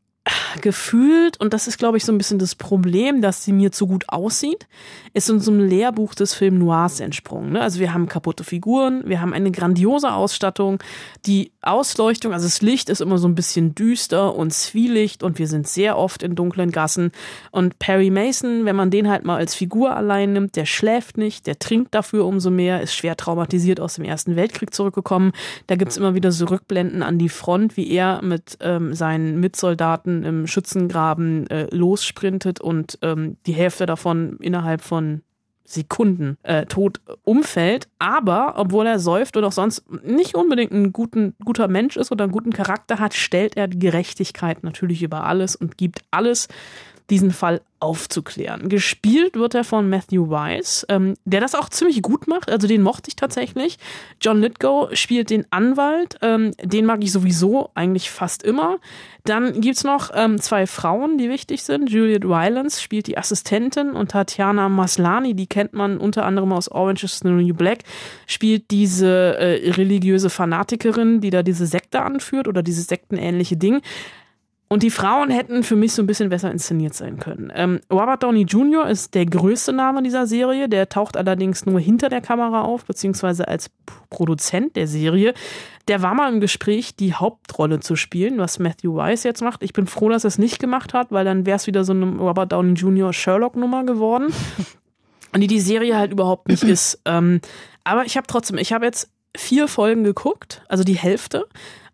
[0.61, 3.87] gefühlt, und das ist, glaube ich, so ein bisschen das Problem, dass sie mir zu
[3.87, 4.67] gut aussieht,
[5.13, 7.53] ist in so einem Lehrbuch des Film Noirs entsprungen.
[7.53, 7.61] Ne?
[7.61, 10.79] Also wir haben kaputte Figuren, wir haben eine grandiose Ausstattung,
[11.25, 15.47] die Ausleuchtung, also das Licht ist immer so ein bisschen düster und zwielicht und wir
[15.47, 17.11] sind sehr oft in dunklen Gassen.
[17.51, 21.47] Und Perry Mason, wenn man den halt mal als Figur allein nimmt, der schläft nicht,
[21.47, 25.31] der trinkt dafür umso mehr, ist schwer traumatisiert aus dem Ersten Weltkrieg zurückgekommen.
[25.67, 30.10] Da gibt's immer wieder so Rückblenden an die Front, wie er mit ähm, seinen Mitsoldaten
[30.23, 35.21] im Schützengraben äh, lossprintet und ähm, die Hälfte davon innerhalb von
[35.63, 41.33] Sekunden äh, tot umfällt, aber obwohl er säuft und auch sonst nicht unbedingt ein guten,
[41.43, 45.55] guter Mensch ist oder einen guten Charakter hat, stellt er die Gerechtigkeit natürlich über alles
[45.55, 46.47] und gibt alles,
[47.09, 48.69] diesen Fall aufzuklären.
[48.69, 52.51] Gespielt wird er von Matthew Weiss, ähm, der das auch ziemlich gut macht.
[52.51, 53.79] Also den mochte ich tatsächlich.
[54.21, 56.17] John Lithgow spielt den Anwalt.
[56.21, 58.77] Ähm, den mag ich sowieso eigentlich fast immer.
[59.23, 61.89] Dann gibt's noch ähm, zwei Frauen, die wichtig sind.
[61.89, 67.03] Juliet Rylance spielt die Assistentin und Tatjana Maslani, die kennt man unter anderem aus Orange
[67.03, 67.79] is the New Black,
[68.27, 73.81] spielt diese äh, religiöse Fanatikerin, die da diese Sekte anführt oder dieses sektenähnliche Ding.
[74.71, 77.51] Und die Frauen hätten für mich so ein bisschen besser inszeniert sein können.
[77.53, 78.87] Ähm, Robert Downey Jr.
[78.87, 80.69] ist der größte Name dieser Serie.
[80.69, 83.69] Der taucht allerdings nur hinter der Kamera auf, beziehungsweise als
[84.09, 85.33] Produzent der Serie.
[85.89, 89.61] Der war mal im Gespräch, die Hauptrolle zu spielen, was Matthew Weiss jetzt macht.
[89.61, 91.91] Ich bin froh, dass er es nicht gemacht hat, weil dann wäre es wieder so
[91.91, 93.11] eine Robert Downey Jr.
[93.11, 94.27] Sherlock-Nummer geworden.
[95.33, 97.01] Und die die Serie halt überhaupt nicht ist.
[97.03, 97.41] Ähm,
[97.83, 101.45] aber ich habe trotzdem, ich habe jetzt vier Folgen geguckt, also die Hälfte.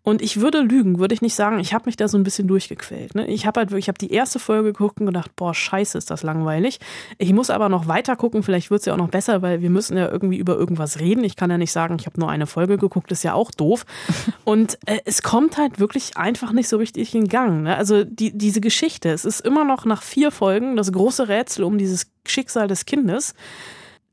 [0.08, 2.48] Und ich würde lügen, würde ich nicht sagen, ich habe mich da so ein bisschen
[2.48, 3.14] durchgequält.
[3.14, 3.26] Ne?
[3.26, 6.10] Ich habe halt wirklich, ich habe die erste Folge geguckt und gedacht, boah, scheiße, ist
[6.10, 6.80] das langweilig.
[7.18, 9.68] Ich muss aber noch weiter gucken, vielleicht wird es ja auch noch besser, weil wir
[9.68, 11.24] müssen ja irgendwie über irgendwas reden.
[11.24, 13.84] Ich kann ja nicht sagen, ich habe nur eine Folge geguckt, ist ja auch doof.
[14.44, 17.64] Und äh, es kommt halt wirklich einfach nicht so richtig in Gang.
[17.64, 17.76] Ne?
[17.76, 21.76] Also die, diese Geschichte, es ist immer noch nach vier Folgen das große Rätsel um
[21.76, 23.34] dieses Schicksal des Kindes.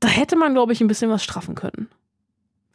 [0.01, 1.87] Da hätte man, glaube ich, ein bisschen was straffen können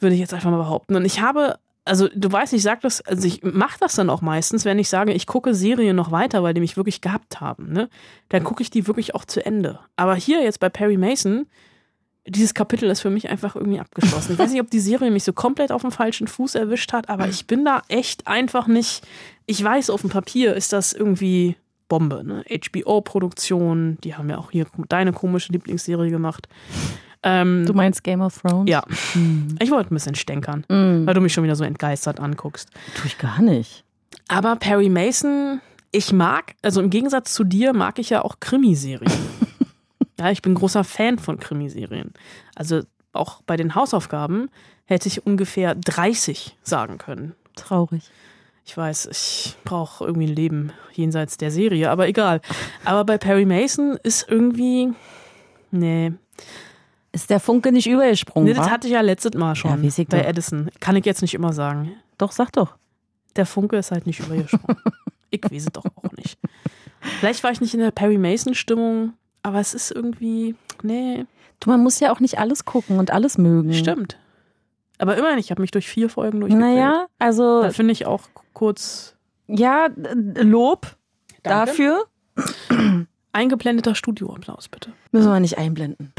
[0.03, 0.97] würde ich jetzt einfach mal behaupten.
[0.97, 4.21] Und ich habe also du weißt, ich sag das, also ich mache das dann auch
[4.21, 7.73] meistens, wenn ich sage, ich gucke Serien noch weiter, weil die mich wirklich gehabt haben,
[7.73, 7.89] ne?
[8.29, 9.81] Dann gucke ich die wirklich auch zu Ende.
[9.97, 11.47] Aber hier jetzt bei Perry Mason,
[12.27, 14.33] dieses Kapitel ist für mich einfach irgendwie abgeschlossen.
[14.33, 17.09] Ich weiß nicht, ob die Serie mich so komplett auf dem falschen Fuß erwischt hat,
[17.09, 19.07] aber ich bin da echt einfach nicht.
[19.47, 21.57] Ich weiß, auf dem Papier ist das irgendwie
[21.89, 22.45] Bombe, ne?
[22.49, 26.49] HBO-Produktion, die haben ja auch hier deine komische Lieblingsserie gemacht.
[27.23, 28.69] Ähm, du meinst Game of Thrones?
[28.71, 28.83] Ja.
[29.15, 29.57] Mhm.
[29.61, 31.07] Ich wollte ein bisschen stänkern, mhm.
[31.07, 32.71] weil du mich schon wieder so entgeistert anguckst.
[32.97, 33.85] Tue ich gar nicht.
[34.29, 35.61] Aber Perry Mason,
[35.93, 39.13] ich mag, also im Gegensatz zu dir, mag ich ja auch Krimiserien.
[40.19, 42.13] ja, ich bin großer Fan von Krimiserien.
[42.55, 44.49] Also auch bei den Hausaufgaben
[44.87, 47.35] hätte ich ungefähr 30 sagen können.
[47.57, 48.11] Traurig.
[48.65, 52.41] Ich weiß, ich brauche irgendwie ein Leben jenseits der Serie, aber egal.
[52.85, 54.93] Aber bei Perry Mason ist irgendwie,
[55.73, 56.13] nee,
[57.13, 58.49] ist der Funke nicht übergesprungen?
[58.49, 60.71] Nee, das hatte ich ja letztes Mal schon ja, bei Edison.
[60.81, 61.93] Kann ich jetzt nicht immer sagen.
[62.19, 62.77] Doch, sag doch.
[63.37, 64.81] Der Funke ist halt nicht übergesprungen.
[65.31, 66.39] ich weiß es doch auch nicht.
[67.01, 71.25] Vielleicht war ich nicht in der Perry Mason-Stimmung, aber es ist irgendwie, nee.
[71.59, 73.73] Du, man muss ja auch nicht alles gucken und alles mögen.
[73.73, 74.19] Stimmt.
[74.99, 76.75] Aber immerhin, ich habe mich durch vier Folgen durchgequält.
[76.75, 77.63] Naja, also.
[77.63, 79.17] Da finde ich auch kurz.
[79.47, 80.97] Ja, Lob
[81.43, 81.71] Danke.
[81.71, 82.05] dafür.
[83.33, 84.93] Eingeblendeter Studioapplaus, bitte.
[85.11, 86.13] Müssen wir nicht einblenden.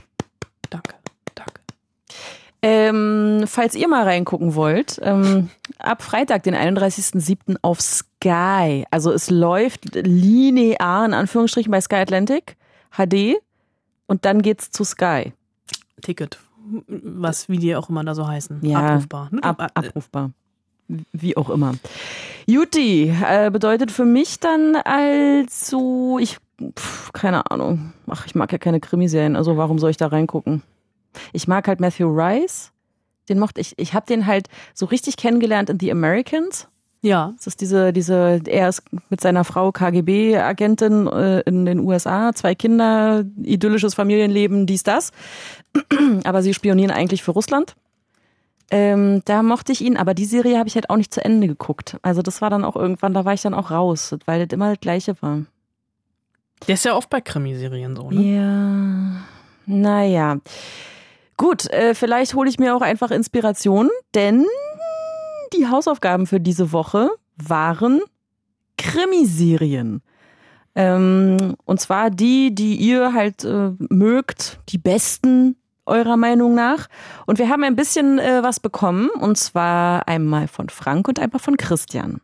[0.71, 0.95] Danke,
[1.35, 1.61] danke.
[2.63, 7.57] Ähm, falls ihr mal reingucken wollt, ähm, ab Freitag, den 31.07.
[7.61, 8.85] auf Sky.
[8.89, 12.57] Also es läuft linear, in Anführungsstrichen, bei Sky Atlantic,
[12.91, 13.37] HD.
[14.07, 15.33] Und dann geht's zu Sky.
[16.01, 16.39] Ticket.
[16.87, 18.59] Was, wie die auch immer da so heißen.
[18.63, 19.29] Ja, abrufbar.
[19.31, 19.43] Ne?
[19.43, 20.31] Ab, abrufbar.
[20.87, 21.73] Wie auch immer.
[22.45, 26.37] Juti äh, bedeutet für mich dann also, ich
[26.75, 27.93] pf, keine Ahnung.
[28.07, 30.63] Ach, ich mag ja keine Krimiserien, also warum soll ich da reingucken?
[31.33, 32.71] Ich mag halt Matthew Rice.
[33.29, 33.77] Den mochte ich.
[33.77, 36.67] Ich habe den halt so richtig kennengelernt in The Americans.
[37.01, 37.33] Ja.
[37.35, 42.53] Das ist diese, diese, er ist mit seiner Frau KGB-Agentin äh, in den USA, zwei
[42.53, 45.11] Kinder, idyllisches Familienleben, dies, das.
[46.23, 47.75] aber sie spionieren eigentlich für Russland.
[48.69, 51.47] Ähm, da mochte ich ihn, aber die Serie habe ich halt auch nicht zu Ende
[51.47, 51.97] geguckt.
[52.03, 54.69] Also das war dann auch irgendwann, da war ich dann auch raus, weil das immer
[54.69, 55.41] das Gleiche war.
[56.67, 58.21] Der ist ja oft bei Krimiserien so, ne?
[58.21, 59.25] Ja.
[59.65, 60.37] Naja.
[61.37, 64.45] Gut, äh, vielleicht hole ich mir auch einfach Inspiration, denn
[65.53, 68.01] die Hausaufgaben für diese Woche waren
[68.77, 70.01] Krimiserien.
[70.75, 76.87] Ähm, und zwar die, die ihr halt äh, mögt, die besten eurer Meinung nach.
[77.25, 81.39] Und wir haben ein bisschen äh, was bekommen, und zwar einmal von Frank und einmal
[81.39, 82.21] von Christian.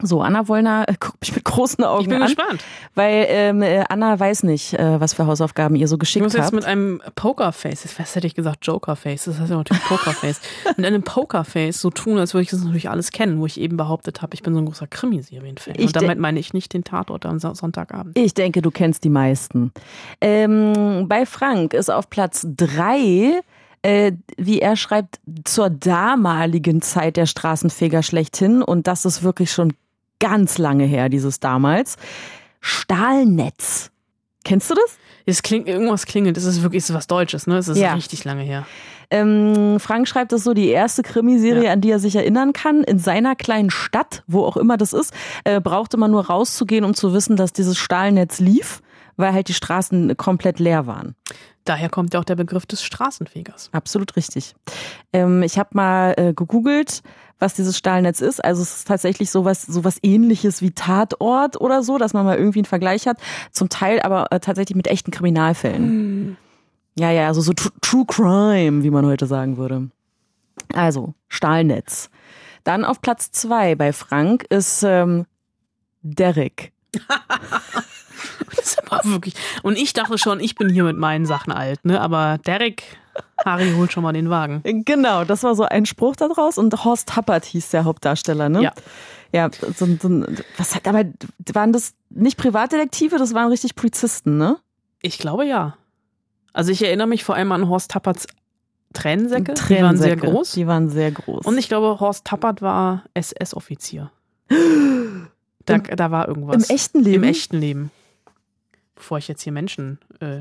[0.00, 2.62] So, Anna Wollner äh, guckt mich mit großen Augen Ich bin an, gespannt.
[2.94, 6.34] weil ähm, äh, Anna weiß nicht, äh, was für Hausaufgaben ihr so Ich geschickt muss
[6.34, 6.54] jetzt habt.
[6.54, 10.40] mit einem Pokerface, was hätte ich gesagt, Jokerface, das heißt ja natürlich Pokerface,
[10.76, 13.76] mit einem Pokerface so tun, als würde ich das natürlich alles kennen, wo ich eben
[13.76, 15.74] behauptet habe, ich bin so ein großer Krimiserien-Fan.
[15.76, 18.16] Und damit meine ich nicht den Tatort am Sonntagabend.
[18.16, 19.72] Ich denke, du kennst die meisten.
[20.20, 23.40] Ähm, bei Frank ist auf Platz drei,
[23.82, 28.62] äh, wie er schreibt, zur damaligen Zeit der Straßenfeger schlechthin.
[28.62, 29.72] Und das ist wirklich schon
[30.20, 31.96] ganz lange her, dieses damals.
[32.60, 33.90] Stahlnetz.
[34.44, 34.96] Kennst du das?
[35.26, 37.58] Es klingt, irgendwas klingelt, das ist wirklich das ist was Deutsches, ne?
[37.58, 37.92] Es ist Ja.
[37.94, 38.66] richtig lange her.
[39.10, 41.72] Ähm, Frank schreibt das so, die erste Krimiserie, Ja.
[41.72, 45.12] an die er sich erinnern kann, in seiner kleinen Stadt, wo auch immer das ist,
[45.44, 48.80] äh, brauchte man nur rauszugehen, um zu wissen, dass dieses Stahlnetz lief,
[49.16, 51.14] weil halt die Straßen komplett leer waren.
[51.64, 53.68] Daher kommt ja auch der Begriff des Straßenfegers.
[53.72, 54.54] Absolut richtig.
[55.12, 57.02] Ähm, ich habe mal äh, gegoogelt,
[57.38, 58.44] was dieses Stahlnetz ist.
[58.44, 62.60] Also es ist tatsächlich sowas, sowas ähnliches wie Tatort oder so, dass man mal irgendwie
[62.60, 63.18] einen Vergleich hat.
[63.52, 66.36] Zum Teil aber äh, tatsächlich mit echten Kriminalfällen.
[66.98, 69.90] Ja, ja, also so Tr True Crime, wie man heute sagen würde.
[70.74, 72.10] Also, Stahlnetz.
[72.64, 75.26] Dann auf Platz zwei bei Frank ist ähm,
[76.02, 76.72] Derek.
[78.56, 79.34] Das ist aber wirklich.
[79.62, 82.00] Und ich dachte schon, ich bin hier mit meinen Sachen alt, ne?
[82.00, 82.82] Aber Derek,
[83.44, 84.62] Harry holt schon mal den Wagen.
[84.84, 88.62] Genau, das war so ein Spruch da draus und Horst Tappert hieß der Hauptdarsteller, ne?
[88.62, 88.72] Ja.
[89.32, 90.08] Ja, so, ein- so,
[90.56, 91.04] was hat, aber
[91.52, 94.56] waren das nicht Privatdetektive, das waren richtig Polizisten, ne?
[95.02, 95.76] Ich glaube ja.
[96.54, 98.26] Also ich erinnere mich vor allem an Horst Tapperts
[98.94, 99.52] Tränensäcke.
[99.52, 100.30] Die waren sehr Tränensäcke.
[100.32, 100.52] groß.
[100.52, 101.44] Die waren sehr groß.
[101.44, 104.10] Und ich glaube, Horst Tappert war SS-Offizier.
[105.66, 106.70] Da, Im- da war irgendwas.
[106.70, 107.22] Im echten Leben?
[107.24, 107.90] Im echten Leben.
[108.94, 109.98] Bevor ich jetzt hier Menschen.
[110.20, 110.40] Äh,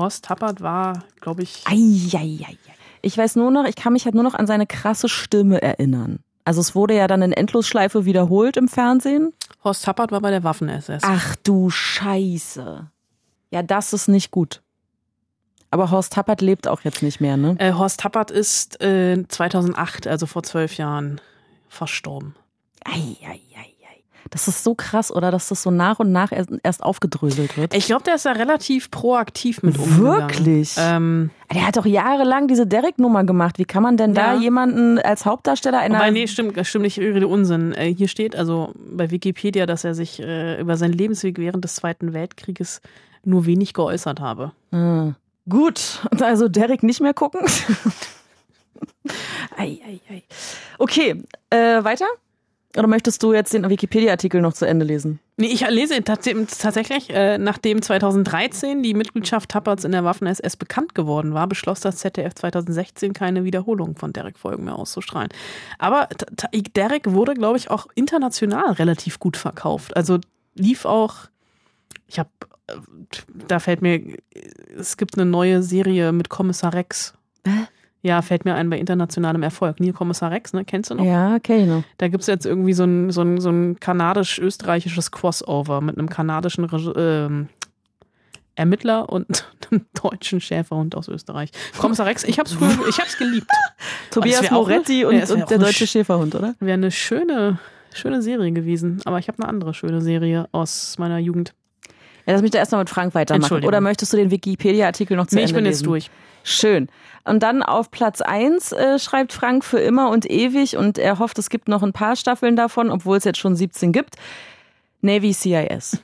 [0.00, 1.62] Horst Tappert war, glaube ich.
[1.66, 2.56] Eieiei.
[3.02, 6.20] Ich weiß nur noch, ich kann mich halt nur noch an seine krasse Stimme erinnern.
[6.44, 9.34] Also es wurde ja dann in Endlosschleife wiederholt im Fernsehen.
[9.62, 11.02] Horst Tappert war bei der Waffen-SS.
[11.04, 12.90] Ach du Scheiße.
[13.50, 14.62] Ja, das ist nicht gut.
[15.70, 17.56] Aber Horst Tappert lebt auch jetzt nicht mehr, ne?
[17.58, 21.20] Äh, Horst Tappert ist äh, 2008, also vor zwölf Jahren,
[21.68, 22.34] verstorben.
[22.84, 23.69] Eieiei.
[24.30, 25.32] Das ist so krass, oder?
[25.32, 27.74] Dass das so nach und nach erst, erst aufgedröselt wird.
[27.74, 30.20] Ich glaube, der ist da relativ proaktiv mit umgegangen.
[30.20, 30.74] Wirklich?
[30.78, 33.58] Ähm, Der hat doch jahrelang diese Derek-Nummer gemacht.
[33.58, 34.40] Wie kann man denn da Ja.
[34.40, 35.96] jemanden als Hauptdarsteller einer.
[35.96, 37.72] Wobei, nee, stimmt, stimmt, ich rede Unsinn.
[37.72, 41.74] Äh, hier steht also bei Wikipedia, dass er sich äh, über seinen Lebensweg während des
[41.74, 42.80] Zweiten Weltkrieges
[43.24, 44.52] nur wenig geäußert habe.
[44.70, 45.14] Ah.
[45.48, 47.40] Gut, also Derek nicht mehr gucken.
[49.56, 50.22] ei, ei, ei.
[50.78, 52.06] Okay, äh, weiter?
[52.76, 55.18] Oder möchtest du jetzt den Wikipedia-Artikel noch zu Ende lesen?
[55.36, 56.28] Nee, ich lese tats
[56.58, 61.96] tatsächlich, äh, nachdem 2013 die Mitgliedschaft Tapperts in der Waffen-SS bekannt geworden war, beschloss das
[61.96, 65.30] ZDF 2016 keine Wiederholung von Derek-Folgen mehr auszustrahlen.
[65.78, 66.08] Aber
[66.76, 69.96] Derek wurde, glaube ich, auch international relativ gut verkauft.
[69.96, 70.18] Also
[70.54, 71.16] lief auch,
[72.06, 72.30] ich habe,
[73.48, 74.16] da fällt mir,
[74.78, 77.14] es gibt eine neue Serie mit Kommissar Rex.
[78.02, 79.78] Ja, fällt mir ein bei internationalem Erfolg.
[79.78, 80.64] Neil Kommissar Rex, ne?
[80.64, 81.04] Kennst du noch?
[81.04, 81.82] Ja, okay, noch.
[81.98, 86.66] Da gibt's jetzt irgendwie so ein, so ein, so ein kanadisch-österreichisches Crossover mit einem kanadischen
[86.96, 87.48] ähm,
[88.54, 91.50] Ermittler und einem deutschen Schäferhund aus Österreich.
[91.78, 93.50] Kommissar Rex, ich hab's früher, ich hab's geliebt.
[94.10, 96.54] Tobias Moretti eine- und, es und der deutsche sch- Schäferhund, oder?
[96.60, 97.58] Wäre eine schöne,
[97.92, 99.00] schöne Serie gewesen.
[99.04, 101.54] Aber ich habe eine andere schöne Serie aus meiner Jugend.
[102.30, 103.64] Ja, lass mich da erstmal mit Frank weitermachen.
[103.64, 105.80] Oder möchtest du den Wikipedia-Artikel noch zu Nee, Ende ich bin lesen?
[105.80, 106.10] jetzt durch.
[106.44, 106.88] Schön.
[107.24, 111.38] Und dann auf Platz eins äh, schreibt Frank für immer und ewig und er hofft,
[111.40, 114.14] es gibt noch ein paar Staffeln davon, obwohl es jetzt schon 17 gibt.
[115.02, 115.98] Navy CIS.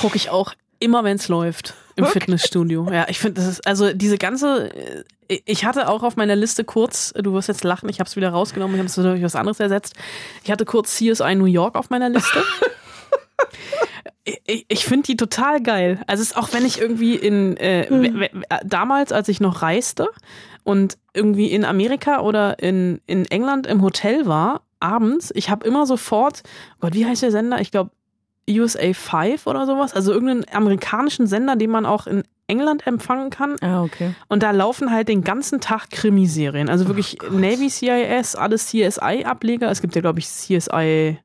[0.00, 1.74] Gucke ich auch immer, wenn's läuft.
[1.94, 2.24] Im Wirklich?
[2.24, 2.88] Fitnessstudio.
[2.92, 4.70] Ja, ich finde, das ist, also diese ganze,
[5.28, 8.16] äh, ich hatte auch auf meiner Liste kurz, du wirst jetzt lachen, ich habe es
[8.16, 9.94] wieder rausgenommen, ich habe es durch was anderes ersetzt.
[10.44, 12.42] Ich hatte kurz CSI New York auf meiner Liste.
[14.44, 16.00] ich ich finde die total geil.
[16.06, 18.20] Also es ist auch wenn ich irgendwie in äh, Hm.
[18.20, 18.30] w-
[18.64, 20.08] damals, als ich noch reiste
[20.64, 25.86] und irgendwie in Amerika oder in, in England im Hotel war, abends, ich habe immer
[25.86, 26.42] sofort,
[26.74, 27.60] oh Gott, wie heißt der Sender?
[27.60, 27.90] Ich glaube
[28.48, 33.56] USA 5 oder sowas, also irgendeinen amerikanischen Sender, den man auch in England empfangen kann.
[33.60, 34.14] Ah, okay.
[34.28, 36.68] Und da laufen halt den ganzen Tag Krimiserien.
[36.68, 39.68] Also wirklich Navy CIS, alles CSI-Ableger.
[39.68, 41.18] Es gibt ja, glaube ich, CSI,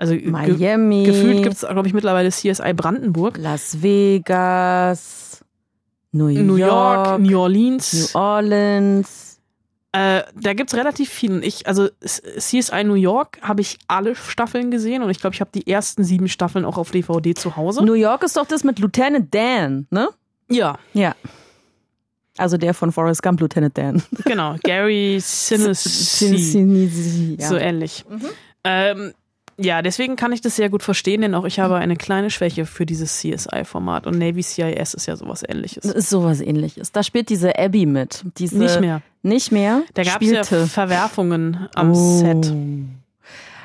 [0.00, 1.04] also ge- Miami.
[1.04, 3.36] gefühlt gibt es, glaube ich, mittlerweile CSI Brandenburg.
[3.38, 5.44] Las Vegas.
[6.12, 6.46] New York.
[6.46, 7.92] New York, New Orleans.
[8.14, 9.26] New Orleans.
[9.92, 11.32] Äh, da gibt's relativ viel.
[11.32, 15.40] Und ich, also CSI New York habe ich alle Staffeln gesehen und ich glaube, ich
[15.40, 17.84] habe die ersten sieben Staffeln auch auf DVD zu Hause.
[17.84, 20.08] New York ist doch das mit Lieutenant Dan, ne?
[20.48, 21.14] ja, Ja.
[22.38, 24.02] Also der von Forrest Gump, Lieutenant Dan.
[24.24, 24.54] genau.
[24.62, 25.88] Gary Sinise.
[25.88, 27.48] Sinise, ja.
[27.48, 28.04] So ähnlich.
[28.64, 29.12] Ähm,
[29.62, 32.64] Ja, deswegen kann ich das sehr gut verstehen, denn auch ich habe eine kleine Schwäche
[32.64, 35.82] für dieses CSI-Format und Navy CIS ist ja sowas ähnliches.
[35.82, 36.92] Das ist sowas ähnliches.
[36.92, 38.24] Da spielt diese Abby mit.
[38.38, 39.02] Diese, Nicht mehr.
[39.22, 39.82] Nicht mehr?
[39.92, 40.44] Da gab es ja.
[40.44, 41.94] Verwerfungen am Oh.
[41.94, 42.54] Set.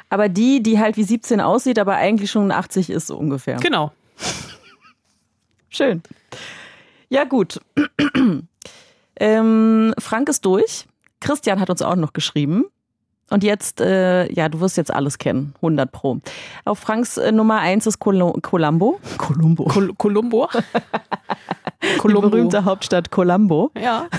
[0.10, 3.56] Aber die, die halt wie 17 aussieht, aber eigentlich schon 80 ist so ungefähr.
[3.58, 3.94] Genau.
[5.70, 6.04] Schön.
[7.08, 7.62] Ja, gut.
[9.20, 10.88] ähm, Frank ist durch.
[11.22, 12.66] Christian hat uns auch noch geschrieben.
[13.30, 15.56] Und jetzt, äh, ja, du wirst jetzt alles kennen.
[15.58, 16.20] 100 Pro.
[16.64, 19.00] Auf Franks äh, Nummer 1 ist Colo Colombo.
[19.18, 19.66] Colombo.
[19.66, 20.48] Col Columbo.
[21.82, 23.72] Die berühmte Hauptstadt Colombo.
[23.80, 24.08] Ja.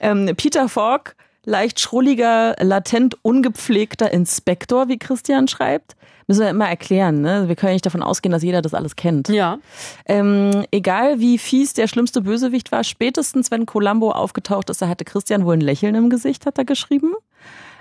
[0.00, 5.96] Ähm, Peter Falk, leicht schrulliger, latent ungepflegter Inspektor, wie Christian schreibt.
[6.28, 7.48] Müssen wir immer erklären, ne?
[7.48, 9.28] Wir können ja nicht davon ausgehen, dass jeder das alles kennt.
[9.28, 9.58] Ja.
[10.04, 15.04] Ähm, egal wie fies der schlimmste Bösewicht war, spätestens wenn Columbo aufgetaucht ist, da hatte
[15.04, 17.14] Christian wohl ein Lächeln im Gesicht, hat er geschrieben.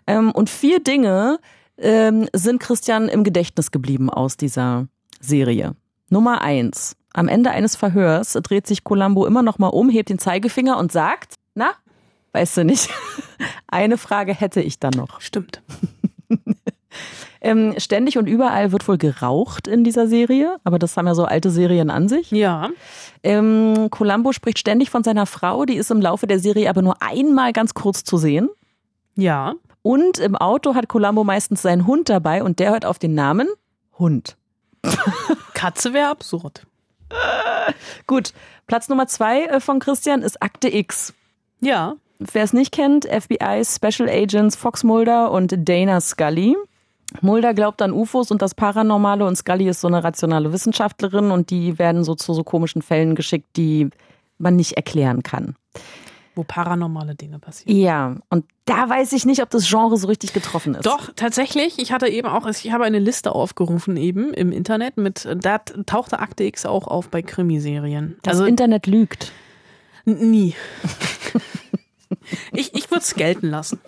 [0.08, 1.39] Ähm, und vier Dinge
[1.78, 4.88] ähm, sind Christian im Gedächtnis geblieben aus dieser
[5.20, 5.76] Serie.
[6.10, 6.95] Nummer eins.
[7.14, 10.91] Am Ende eines Verhörs dreht sich Columbo immer noch mal um, hebt den Zeigefinger und
[10.91, 11.72] sagt, na,
[12.34, 12.89] weißt du nicht,
[13.68, 15.22] eine Frage hätte ich dann noch.
[15.22, 15.62] Stimmt.
[17.39, 21.26] Ähm, ständig und überall wird wohl geraucht in dieser Serie, aber das haben ja so
[21.26, 22.32] alte Serien an sich.
[22.32, 22.70] Ja.
[23.24, 27.01] Ähm, Columbo spricht ständig von seiner Frau, die ist im Laufe der Serie aber nur
[27.01, 28.49] einmal ganz kurz zu sehen.
[29.16, 29.53] Ja.
[29.88, 33.47] Und im Auto hat Columbo meistens seinen Hund dabei und der hört auf den Namen
[33.97, 34.35] Hund.
[35.53, 36.67] Katze wäre absurd.
[38.05, 38.33] Gut,
[38.67, 41.13] Platz Nummer zwei äh, von Christian ist Akte X.
[41.61, 41.95] Ja.
[42.19, 46.57] Wer es nicht kennt, FBI Special Agents Fox Mulder und Dana Scully.
[47.21, 51.49] Mulder glaubt an UFOs und das Paranormale und Scully ist so eine rationale Wissenschaftlerin und
[51.49, 53.89] die werden so zu so komischen Fällen geschickt, die
[54.38, 55.55] man nicht erklären kann.
[56.38, 57.75] Wo paranormale Dinge passieren.
[57.75, 60.85] Ja, und da weiß ich nicht, ob das Genre so richtig getroffen ist.
[60.85, 61.79] Doch, tatsächlich.
[61.79, 66.19] Ich hatte eben auch, ich habe eine Liste aufgerufen eben im Internet mit, da tauchte
[66.19, 68.17] Akte X auch auf bei Krimiserien.
[68.21, 69.31] Das Internet lügt.
[70.05, 70.53] nie.
[72.53, 73.79] ich ich würde es gelten lassen.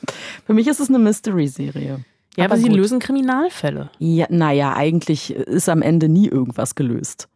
[0.45, 2.03] Für mich ist es eine Mystery-Serie.
[2.35, 2.77] Ja, aber, sie gut.
[2.77, 3.91] lösen Kriminalfälle.
[3.99, 7.27] Ja, naja, eigentlich ist am Ende nie irgendwas gelöst.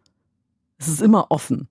[0.79, 1.67] Es ist immer offen.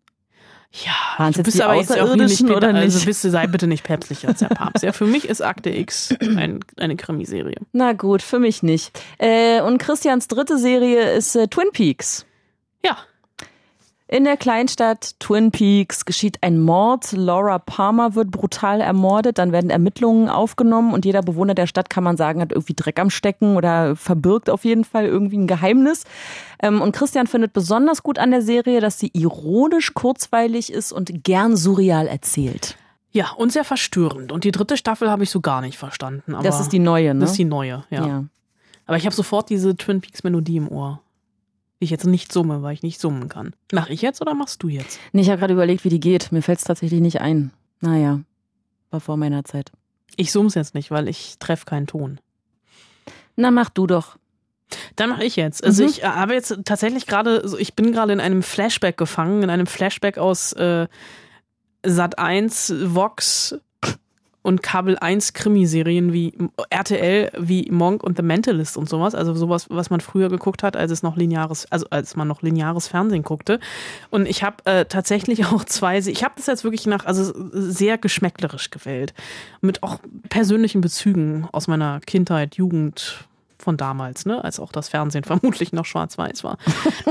[0.73, 3.07] Ja, Waren's du bist aber Außerirdischen oder also nicht?
[3.07, 4.83] bist du, sei bitte nicht päpstlicher als der Papst.
[4.83, 7.57] Ja, für mich ist Akte X ein, eine Krimiserie.
[7.73, 8.99] Na gut, für mich nicht.
[9.19, 12.25] Äh, und Christians dritte Serie ist äh, Twin Peaks.
[12.83, 12.97] Ja.
[14.13, 17.13] In der Kleinstadt Twin Peaks geschieht ein Mord.
[17.13, 19.39] Laura Palmer wird brutal ermordet.
[19.39, 23.01] Dann werden Ermittlungen aufgenommen und jeder Bewohner der Stadt, kann man sagen, hat irgendwie Dreck
[23.01, 26.05] am Stecken oder verbirgt auf jeden Fall irgendwie ein Geheimnis.
[26.63, 31.25] Ähm, und Christian findet besonders gut an der Serie, dass sie ironisch, kurzweilig ist und
[31.25, 32.77] gern surreal erzählt.
[33.13, 34.31] Ja, und sehr verstörend.
[34.31, 36.35] Und die dritte Staffel habe ich so gar nicht verstanden.
[36.35, 37.21] Aber Das ist die neue, ne?
[37.21, 38.07] Das ist die neue, ja.
[38.07, 38.25] Ja.
[38.85, 41.01] Aber ich habe sofort diese Twin Peaks Melodie im Ohr.
[41.83, 43.55] Ich jetzt nicht summe, weil ich nicht summen kann.
[43.73, 45.01] Mach ich jetzt oder machst du jetzt?
[45.13, 46.31] Nee, ich habe gerade überlegt, wie die geht.
[46.31, 47.51] Mir fällt es tatsächlich nicht ein.
[47.81, 48.21] Naja,
[48.91, 49.73] war vor meiner Zeit.
[50.17, 52.21] Ich summ's jetzt nicht, weil ich treffe keinen Ton.
[53.35, 54.17] Na, mach du doch.
[54.95, 55.65] Dann mache ich jetzt.
[55.65, 55.89] Also Mhm.
[55.89, 59.67] ich äh, habe jetzt tatsächlich gerade, ich bin gerade in einem Flashback gefangen, in einem
[59.67, 60.87] Flashback aus äh,
[61.85, 63.57] Sat 1, Vox
[64.43, 66.35] und Kabel 1 Krimiserien wie
[66.69, 69.15] RTL, wie Monk und The Mentalist und sowas.
[69.15, 72.43] Also sowas, was man früher geguckt hat, als es noch lineares, also als man noch
[72.43, 73.61] lineares Fernsehen guckte.
[74.11, 77.99] Und ich habe äh, tatsächlich auch zwei, ich habe das jetzt wirklich nach, also sehr
[77.99, 79.15] geschmäcklerisch gewählt.
[79.61, 83.27] Mit auch persönlichen Bezügen aus meiner Kindheit, Jugend,
[83.63, 86.59] von damals, ne, als auch das Fernsehen vermutlich noch schwarz-weiß war.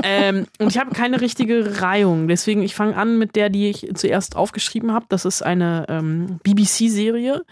[0.02, 3.88] ähm, und ich habe keine richtige Reihung, deswegen ich fange an mit der, die ich
[3.94, 5.06] zuerst aufgeschrieben habe.
[5.08, 7.44] Das ist eine ähm, BBC-Serie,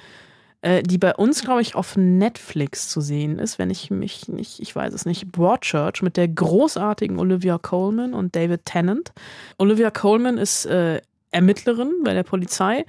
[0.62, 4.60] äh, die bei uns, glaube ich, auf Netflix zu sehen ist, wenn ich mich nicht,
[4.60, 9.12] ich weiß es nicht, Broadchurch mit der großartigen Olivia Coleman und David Tennant.
[9.58, 12.84] Olivia Coleman ist äh, Ermittlerin bei der Polizei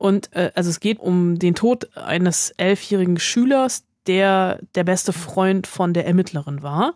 [0.00, 5.68] und äh, also es geht um den Tod eines elfjährigen Schülers, der der beste Freund
[5.68, 6.94] von der Ermittlerin war.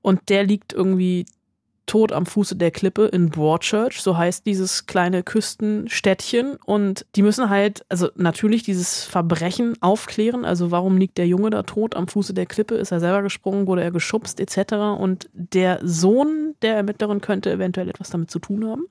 [0.00, 1.26] Und der liegt irgendwie
[1.84, 6.56] tot am Fuße der Klippe in Broadchurch, so heißt dieses kleine Küstenstädtchen.
[6.64, 10.44] Und die müssen halt, also natürlich dieses Verbrechen aufklären.
[10.44, 12.74] Also warum liegt der Junge da tot am Fuße der Klippe?
[12.74, 13.66] Ist er selber gesprungen?
[13.66, 14.40] Wurde er geschubst?
[14.40, 14.72] Etc.
[14.98, 18.86] Und der Sohn der Ermittlerin könnte eventuell etwas damit zu tun haben.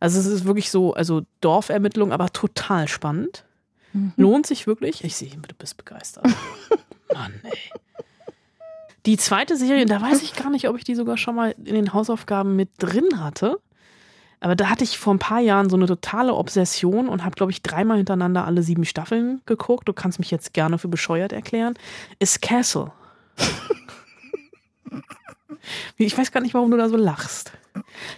[0.00, 3.44] Also es ist wirklich so, also Dorfermittlung, aber total spannend.
[4.16, 5.04] Lohnt sich wirklich.
[5.04, 6.26] Ich sehe, du bist begeistert.
[7.12, 7.58] Mann, ey.
[9.06, 11.74] Die zweite Serie, da weiß ich gar nicht, ob ich die sogar schon mal in
[11.74, 13.60] den Hausaufgaben mit drin hatte.
[14.40, 17.52] Aber da hatte ich vor ein paar Jahren so eine totale Obsession und habe, glaube
[17.52, 19.88] ich, dreimal hintereinander alle sieben Staffeln geguckt.
[19.88, 21.74] Du kannst mich jetzt gerne für bescheuert erklären.
[22.18, 22.92] Ist Castle.
[25.96, 27.52] Ich weiß gar nicht, warum du da so lachst.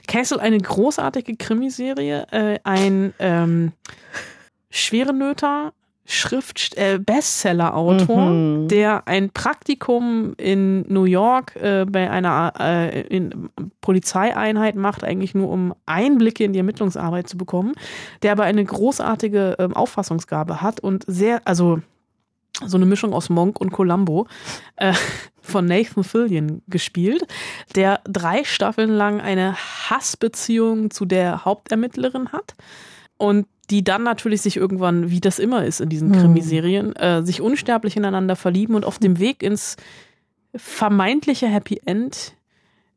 [0.08, 3.72] Castle, eine großartige Krimiserie, äh, ein ähm,
[4.76, 5.72] Schwerenöter,
[6.08, 8.68] Schrift, äh, Bestseller-Autor, Mhm.
[8.68, 13.50] der ein Praktikum in New York äh, bei einer äh, in
[13.80, 17.72] Polizeieinheit macht, eigentlich nur um Einblicke in die Ermittlungsarbeit zu bekommen,
[18.22, 21.80] der aber eine großartige ähm, Auffassungsgabe hat und sehr, also
[22.64, 24.28] so eine Mischung aus Monk und Columbo
[24.76, 24.92] äh,
[25.40, 27.26] von Nathan Fillion gespielt,
[27.74, 32.54] der drei Staffeln lang eine Hassbeziehung zu der Hauptermittlerin hat
[33.18, 36.20] und die dann natürlich sich irgendwann, wie das immer ist in diesen Hm.
[36.20, 39.76] Krimiserien, äh, sich unsterblich ineinander verlieben und auf dem Weg ins
[40.54, 42.34] vermeintliche Happy End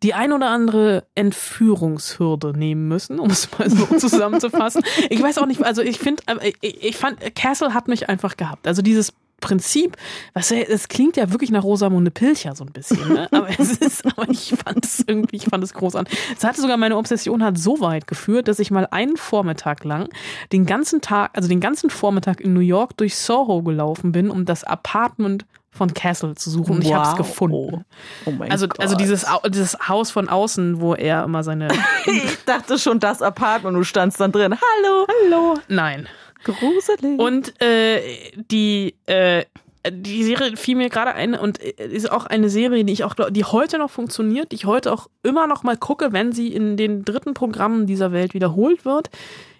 [0.01, 4.81] die ein oder andere Entführungshürde nehmen müssen, um es mal so zusammenzufassen.
[5.09, 6.23] Ich weiß auch nicht, also ich finde,
[6.61, 8.65] ich, ich fand, Castle hat mich einfach gehabt.
[8.65, 9.97] Also dieses Prinzip,
[10.33, 13.27] was es klingt ja wirklich nach Rosamunde Pilcher so ein bisschen, ne?
[13.31, 16.17] aber es ist, aber ich fand es irgendwie, ich fand es großartig.
[16.37, 20.09] Es hatte sogar meine Obsession hat so weit geführt, dass ich mal einen Vormittag lang
[20.51, 24.45] den ganzen Tag, also den ganzen Vormittag in New York durch Soho gelaufen bin, um
[24.45, 27.17] das Apartment von Castle zu suchen und ich habe es Wow.
[27.17, 27.85] gefunden.
[28.25, 28.79] Oh mein Also, Gott.
[28.79, 31.67] also dieses, dieses Haus von außen, wo er immer seine.
[32.05, 34.55] ich dachte schon, das Apartment, du standst dann drin.
[34.55, 35.05] Hallo.
[35.07, 35.57] Hallo.
[35.67, 36.07] Nein.
[36.43, 37.19] Gruselig.
[37.19, 38.01] Und äh,
[38.49, 39.45] die, äh,
[39.89, 43.15] die Serie fiel mir gerade ein und äh, ist auch eine Serie, die ich auch
[43.29, 46.77] die heute noch funktioniert, die ich heute auch immer noch mal gucke, wenn sie in
[46.77, 49.09] den dritten Programmen dieser Welt wiederholt wird,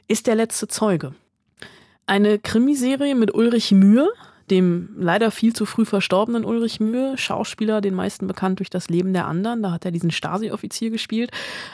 [0.08, 1.14] ist der letzte Zeuge.
[2.06, 4.10] Eine Krimiserie mit Ulrich Mühe,
[4.50, 9.14] dem leider viel zu früh verstorbenen Ulrich Mühe, Schauspieler, den meisten bekannt durch das Leben
[9.14, 9.62] der anderen.
[9.62, 11.30] Da hat er diesen Stasi-Offizier gespielt.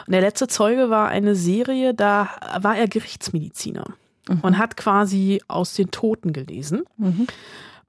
[0.05, 2.29] Und der letzte Zeuge war eine Serie, da
[2.59, 3.85] war er Gerichtsmediziner
[4.41, 6.83] und hat quasi aus den Toten gelesen.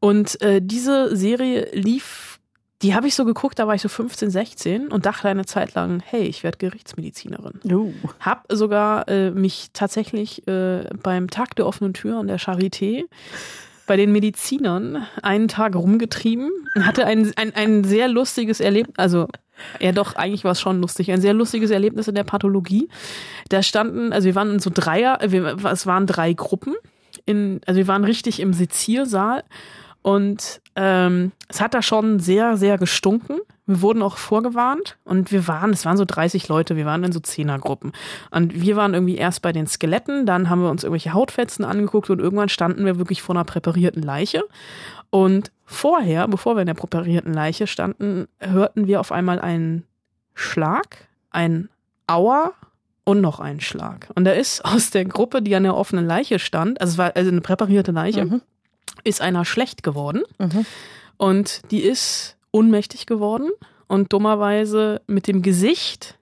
[0.01, 2.39] Und äh, diese Serie lief,
[2.83, 5.75] die habe ich so geguckt, da war ich so 15, 16 und dachte eine Zeit
[5.75, 7.61] lang, hey, ich werde Gerichtsmedizinerin.
[7.65, 7.93] Uh.
[8.21, 13.05] Hab sogar äh, mich tatsächlich äh, beim Tag der offenen Tür an der Charité
[13.87, 19.29] bei den Medizinern einen Tag rumgetrieben und hatte ein, ein, ein sehr lustiges Erlebnis, also
[19.81, 22.89] ja doch, eigentlich war es schon lustig, ein sehr lustiges Erlebnis in der Pathologie.
[23.49, 26.75] Da standen, also wir waren in so Dreier, wir, es waren drei Gruppen,
[27.25, 29.45] in, also wir waren richtig im Seziersaal
[30.03, 33.39] und ähm, es hat da schon sehr, sehr gestunken.
[33.69, 37.11] Wir wurden auch vorgewarnt und wir waren, es waren so 30 Leute, wir waren in
[37.11, 37.93] so Zehnergruppen.
[38.31, 42.09] Und wir waren irgendwie erst bei den Skeletten, dann haben wir uns irgendwelche Hautfetzen angeguckt
[42.09, 44.45] und irgendwann standen wir wirklich vor einer präparierten Leiche.
[45.11, 49.85] Und vorher, bevor wir in der präparierten Leiche standen, hörten wir auf einmal einen
[50.35, 51.69] Schlag, ein
[52.07, 52.53] Aua
[53.03, 54.09] und noch einen Schlag.
[54.15, 57.13] Und da ist aus der Gruppe, die an der offenen Leiche stand, also es war
[57.17, 58.43] also eine präparierte Leiche, Mhm.
[59.03, 60.23] ist einer schlecht geworden.
[60.39, 60.67] Mhm.
[61.17, 63.51] Und die ist ohnmächtig geworden
[63.87, 66.19] und dummerweise mit dem Gesicht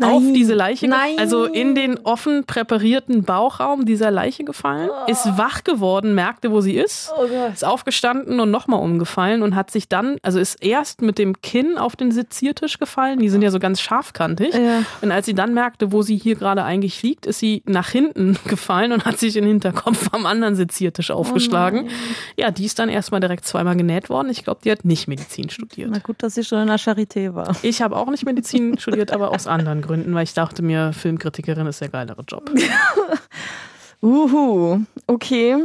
[0.00, 0.34] auf Nein.
[0.34, 1.18] diese Leiche, Nein.
[1.18, 6.76] also in den offen präparierten Bauchraum dieser Leiche gefallen, ist wach geworden, merkte, wo sie
[6.76, 11.18] ist, Oh ist aufgestanden und nochmal umgefallen und hat sich dann, also ist erst mit
[11.18, 14.54] dem Kinn auf den Seziertisch gefallen, die sind ja so ganz scharfkantig.
[14.54, 14.82] Ja.
[15.02, 18.38] Und als sie dann merkte, wo sie hier gerade eigentlich liegt, ist sie nach hinten
[18.46, 21.88] gefallen und hat sich den Hinterkopf am anderen Seziertisch aufgeschlagen.
[22.36, 24.30] ja, die ist dann erstmal direkt zweimal genäht worden.
[24.30, 25.90] Ich glaube, die hat nicht Medizin studiert.
[25.92, 27.54] Na gut, dass sie schon in der Charité war.
[27.62, 31.66] Ich habe auch nicht Medizin studiert, aber aus anderen Gründen, weil ich dachte mir, Filmkritikerin
[31.66, 32.50] ist der geilere Job.
[34.02, 34.80] Uhu.
[35.06, 35.56] Okay.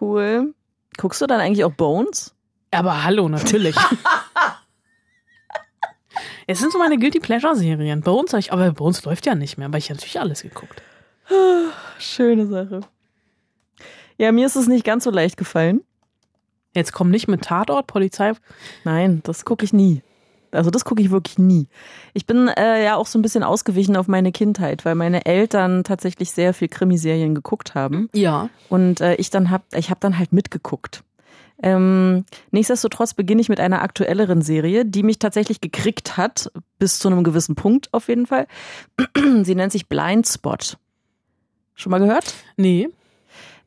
[0.00, 0.54] Cool.
[0.98, 2.34] Guckst du dann eigentlich auch Bones?
[2.70, 3.76] Aber hallo, natürlich.
[6.46, 8.00] Es sind so meine Guilty Pleasure Serien.
[8.00, 10.82] Bones, ich, aber Bones läuft ja nicht mehr, aber ich habe natürlich alles geguckt.
[11.98, 12.80] Schöne Sache.
[14.18, 15.82] Ja, mir ist es nicht ganz so leicht gefallen.
[16.74, 18.32] Jetzt komm nicht mit Tatort, Polizei.
[18.84, 20.02] Nein, das gucke ich nie.
[20.52, 21.66] Also das gucke ich wirklich nie.
[22.14, 25.82] Ich bin äh, ja auch so ein bisschen ausgewichen auf meine Kindheit, weil meine Eltern
[25.82, 28.48] tatsächlich sehr viel Krimiserien geguckt haben Ja.
[28.68, 31.02] und äh, ich dann hab, ich habe dann halt mitgeguckt.
[31.64, 37.08] Ähm, nichtsdestotrotz beginne ich mit einer aktuelleren Serie, die mich tatsächlich gekriegt hat, bis zu
[37.08, 38.46] einem gewissen Punkt auf jeden Fall.
[39.42, 40.76] Sie nennt sich Blindspot.
[41.74, 42.34] Schon mal gehört?
[42.56, 42.88] Nee.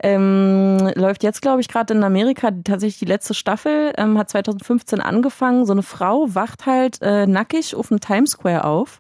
[0.04, 5.00] Ähm, läuft jetzt, glaube ich, gerade in Amerika tatsächlich die letzte Staffel, ähm, hat 2015
[5.00, 5.66] angefangen.
[5.66, 9.00] So eine Frau wacht halt äh, nackig auf dem Times Square auf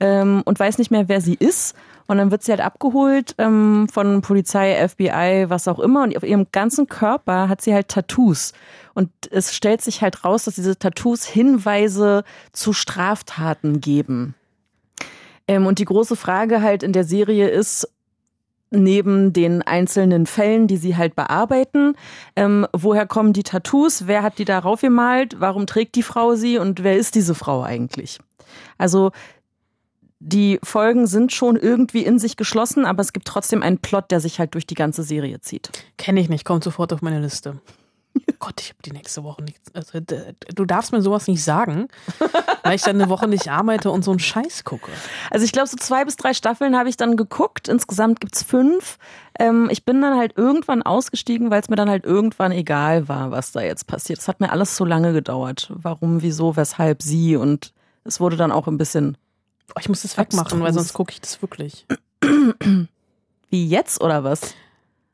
[0.00, 1.76] ähm, und weiß nicht mehr, wer sie ist.
[2.08, 6.02] Und dann wird sie halt abgeholt ähm, von Polizei, FBI, was auch immer.
[6.02, 8.52] Und auf ihrem ganzen Körper hat sie halt Tattoos.
[8.94, 14.34] Und es stellt sich halt raus, dass diese Tattoos Hinweise zu Straftaten geben.
[15.48, 17.88] Ähm, und die große Frage halt in der Serie ist,
[18.72, 21.94] neben den einzelnen Fällen, die sie halt bearbeiten.
[22.36, 24.06] Ähm, woher kommen die Tattoos?
[24.06, 25.36] Wer hat die darauf gemalt?
[25.38, 26.58] Warum trägt die Frau sie?
[26.58, 28.18] Und wer ist diese Frau eigentlich?
[28.78, 29.12] Also
[30.24, 34.20] die Folgen sind schon irgendwie in sich geschlossen, aber es gibt trotzdem einen Plot, der
[34.20, 35.70] sich halt durch die ganze Serie zieht.
[35.98, 37.60] Kenne ich nicht, kommt sofort auf meine Liste.
[38.38, 39.72] Gott, ich habe die nächste Woche nichts.
[39.74, 41.88] Also, du darfst mir sowas nicht sagen,
[42.64, 44.90] weil ich dann eine Woche nicht arbeite und so einen Scheiß gucke.
[45.30, 47.68] Also ich glaube, so zwei bis drei Staffeln habe ich dann geguckt.
[47.68, 48.98] Insgesamt gibt's fünf.
[49.38, 53.30] Ähm, ich bin dann halt irgendwann ausgestiegen, weil es mir dann halt irgendwann egal war,
[53.30, 54.18] was da jetzt passiert.
[54.18, 55.70] Es hat mir alles so lange gedauert.
[55.74, 57.36] Warum, wieso, weshalb, sie.
[57.36, 57.72] Und
[58.04, 59.16] es wurde dann auch ein bisschen
[59.74, 60.74] Oh, ich muss das wegmachen, weil Abstrus.
[60.86, 61.86] sonst gucke ich das wirklich.
[63.50, 64.54] wie jetzt oder was?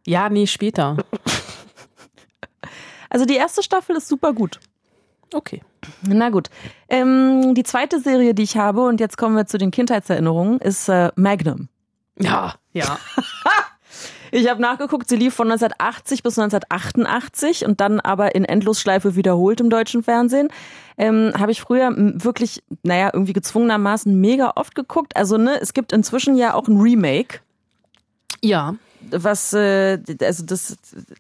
[0.07, 0.97] Ja, nee, später.
[3.11, 4.61] Also die erste Staffel ist super gut.
[5.33, 5.63] Okay.
[6.07, 6.49] Na gut.
[6.89, 10.89] Ähm, die zweite Serie, die ich habe, und jetzt kommen wir zu den Kindheitserinnerungen, ist
[10.89, 11.69] äh, Magnum.
[12.19, 12.99] Ja, ja.
[14.31, 19.61] Ich habe nachgeguckt, sie lief von 1980 bis 1988 und dann aber in Endlosschleife wiederholt
[19.61, 20.49] im deutschen Fernsehen.
[20.99, 25.17] Ähm, habe ich früher wirklich, naja, irgendwie gezwungenermaßen mega oft geguckt.
[25.17, 27.41] Also ne, es gibt inzwischen ja auch ein Remake,
[28.43, 28.75] Ja.
[29.11, 30.77] Was, äh, also das,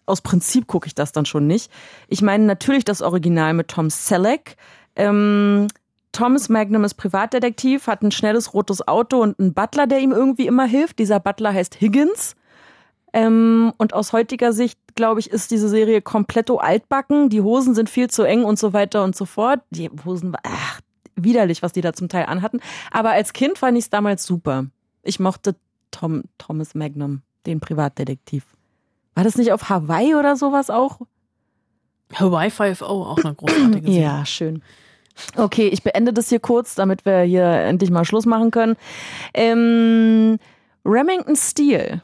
[0.06, 1.70] aus Prinzip gucke ich das dann schon nicht.
[2.08, 4.56] Ich meine natürlich das Original mit Tom Selleck.
[4.96, 5.68] Ähm,
[6.12, 10.46] Thomas Magnum ist Privatdetektiv, hat ein schnelles rotes Auto und einen Butler, der ihm irgendwie
[10.46, 10.98] immer hilft.
[10.98, 12.34] Dieser Butler heißt Higgins.
[13.12, 17.30] Ähm, und aus heutiger Sicht, glaube ich, ist diese Serie kompletto altbacken.
[17.30, 19.60] Die Hosen sind viel zu eng und so weiter und so fort.
[19.70, 20.80] Die Hosen, ach,
[21.16, 22.60] widerlich, was die da zum Teil anhatten.
[22.90, 24.66] Aber als Kind fand ich es damals super.
[25.02, 25.54] Ich mochte
[25.90, 28.44] Tom, Thomas Magnum, den Privatdetektiv.
[29.14, 31.00] War das nicht auf Hawaii oder sowas auch?
[32.14, 34.02] Hawaii 5 O, auch eine großartige Serie.
[34.02, 34.62] Ja, schön.
[35.36, 38.76] Okay, ich beende das hier kurz, damit wir hier endlich mal Schluss machen können.
[39.34, 40.38] Ähm,
[40.84, 42.02] Remington Steel.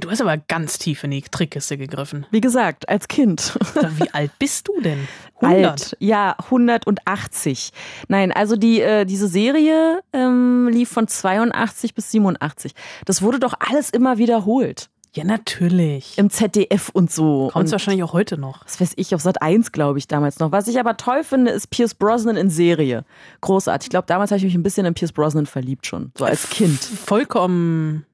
[0.00, 2.26] Du hast aber ganz tief in die Trickkiste gegriffen.
[2.30, 3.58] Wie gesagt, als Kind.
[3.98, 5.06] Wie alt bist du denn?
[5.40, 5.70] 100.
[5.70, 5.96] Alt.
[6.00, 7.72] Ja, 180.
[8.08, 12.72] Nein, also die äh, diese Serie ähm, lief von 82 bis 87.
[13.04, 14.88] Das wurde doch alles immer wiederholt.
[15.14, 16.16] Ja, natürlich.
[16.16, 17.50] Im ZDF und so.
[17.52, 18.64] Kommt wahrscheinlich auch heute noch.
[18.64, 20.52] was weiß ich, auf Sat 1, glaube ich, damals noch.
[20.52, 23.04] Was ich aber toll finde, ist Pierce Brosnan in Serie.
[23.42, 23.88] Großartig.
[23.88, 26.12] Ich glaube, damals habe ich mich ein bisschen in Pierce Brosnan verliebt schon.
[26.16, 26.82] So als Kind.
[26.82, 28.06] Vollkommen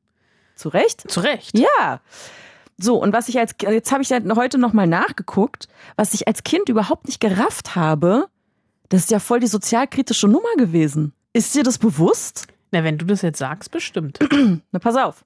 [0.58, 1.08] Zu Recht?
[1.08, 1.56] zu Recht.
[1.56, 2.00] Ja.
[2.78, 6.68] So, und was ich als, jetzt habe ich heute nochmal nachgeguckt, was ich als Kind
[6.68, 8.26] überhaupt nicht gerafft habe,
[8.88, 11.12] das ist ja voll die sozialkritische Nummer gewesen.
[11.32, 12.48] Ist dir das bewusst?
[12.72, 14.18] Na, wenn du das jetzt sagst, bestimmt.
[14.72, 15.24] Na, pass auf.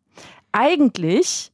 [0.52, 1.50] Eigentlich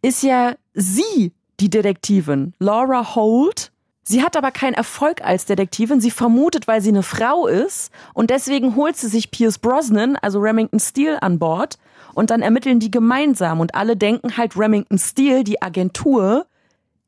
[0.00, 3.72] ist ja sie die Detektivin, Laura Holt.
[4.04, 6.00] Sie hat aber keinen Erfolg als Detektivin.
[6.00, 7.90] Sie vermutet, weil sie eine Frau ist.
[8.14, 11.78] Und deswegen holt sie sich Pierce Brosnan, also Remington Steele, an Bord.
[12.18, 13.60] Und dann ermitteln die gemeinsam.
[13.60, 16.46] Und alle denken halt, Remington Steele, die Agentur,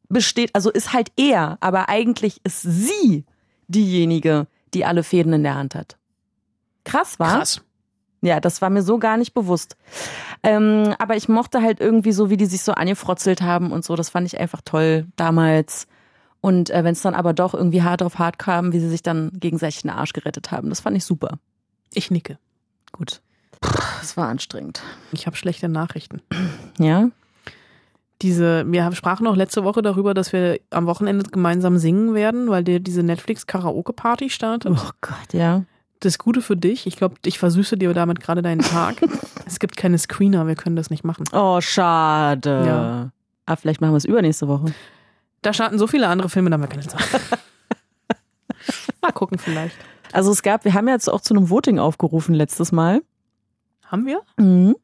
[0.08, 1.58] besteht, also ist halt er.
[1.58, 3.24] Aber eigentlich ist sie
[3.66, 5.98] diejenige, die alle Fäden in der Hand hat.
[6.84, 7.38] Krass, war?
[7.38, 7.60] Krass.
[8.22, 9.76] Ja, das war mir so gar nicht bewusst.
[10.44, 13.96] Ähm, aber ich mochte halt irgendwie so, wie die sich so angefrotzelt haben und so.
[13.96, 15.88] Das fand ich einfach toll damals.
[16.40, 19.02] Und äh, wenn es dann aber doch irgendwie hart auf hart kam, wie sie sich
[19.02, 21.40] dann gegenseitig den Arsch gerettet haben, das fand ich super.
[21.92, 22.38] Ich nicke.
[22.92, 23.22] Gut.
[23.60, 24.82] Das war anstrengend.
[25.12, 26.22] Ich habe schlechte Nachrichten.
[26.78, 27.10] Ja?
[28.22, 32.64] Diese, wir sprachen auch letzte Woche darüber, dass wir am Wochenende gemeinsam singen werden, weil
[32.64, 34.72] dir diese Netflix-Karaoke-Party startet.
[34.72, 35.64] Oh Gott, ja.
[36.00, 38.96] Das Gute für dich, ich glaube, ich versüße dir damit gerade deinen Tag.
[39.46, 41.24] es gibt keine Screener, wir können das nicht machen.
[41.32, 42.64] Oh, schade.
[42.66, 43.10] Ja.
[43.46, 44.72] Ah, vielleicht machen wir es übernächste Woche.
[45.42, 47.02] Da starten so viele andere Filme, da haben wir keine Zeit.
[49.02, 49.76] Mal gucken vielleicht.
[50.12, 53.02] Also es gab, wir haben ja jetzt auch zu einem Voting aufgerufen letztes Mal.
[53.90, 54.22] Haben wir?
[54.36, 54.76] Mhm.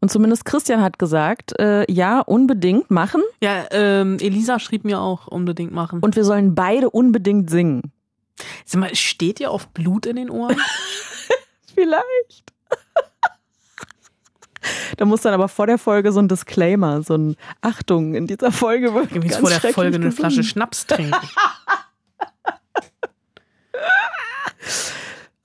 [0.00, 3.20] Und zumindest Christian hat gesagt, äh, ja, unbedingt machen.
[3.42, 6.00] Ja, ähm, Elisa schrieb mir auch unbedingt machen.
[6.00, 7.92] Und wir sollen beide unbedingt singen.
[8.64, 10.56] Sag mal, steht ihr auf Blut in den Ohren?
[11.74, 12.54] Vielleicht.
[14.96, 18.52] Da muss dann aber vor der Folge so ein Disclaimer, so ein Achtung, in dieser
[18.52, 20.12] Folge wird ganz vor der Folge eine.
[20.12, 21.14] Flasche Schnaps trinken.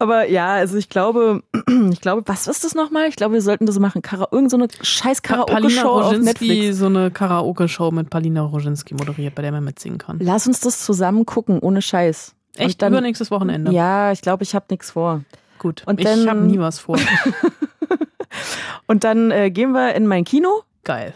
[0.06, 1.42] Aber ja, also ich glaube,
[1.92, 3.08] ich glaube, was ist das nochmal?
[3.10, 4.04] Ich glaube, wir sollten das machen.
[4.04, 6.78] Kara irgend so eine scheiß Karaoke-Show auf Netflix.
[6.78, 10.20] so eine Karaoke-Show mit Palina Roginski moderiert, bei der man mitsingen kann.
[10.20, 12.36] Lass uns das zusammen gucken, ohne Scheiß.
[12.56, 12.76] Echt?
[12.76, 13.72] Und dann, Übernächstes Wochenende?
[13.72, 15.22] Ja, ich glaube, ich habe nichts vor.
[15.58, 15.82] Gut.
[15.88, 17.00] Und ich habe nie was vor.
[18.88, 21.14] Und dann äh, gehen wir in mein Kino Geil.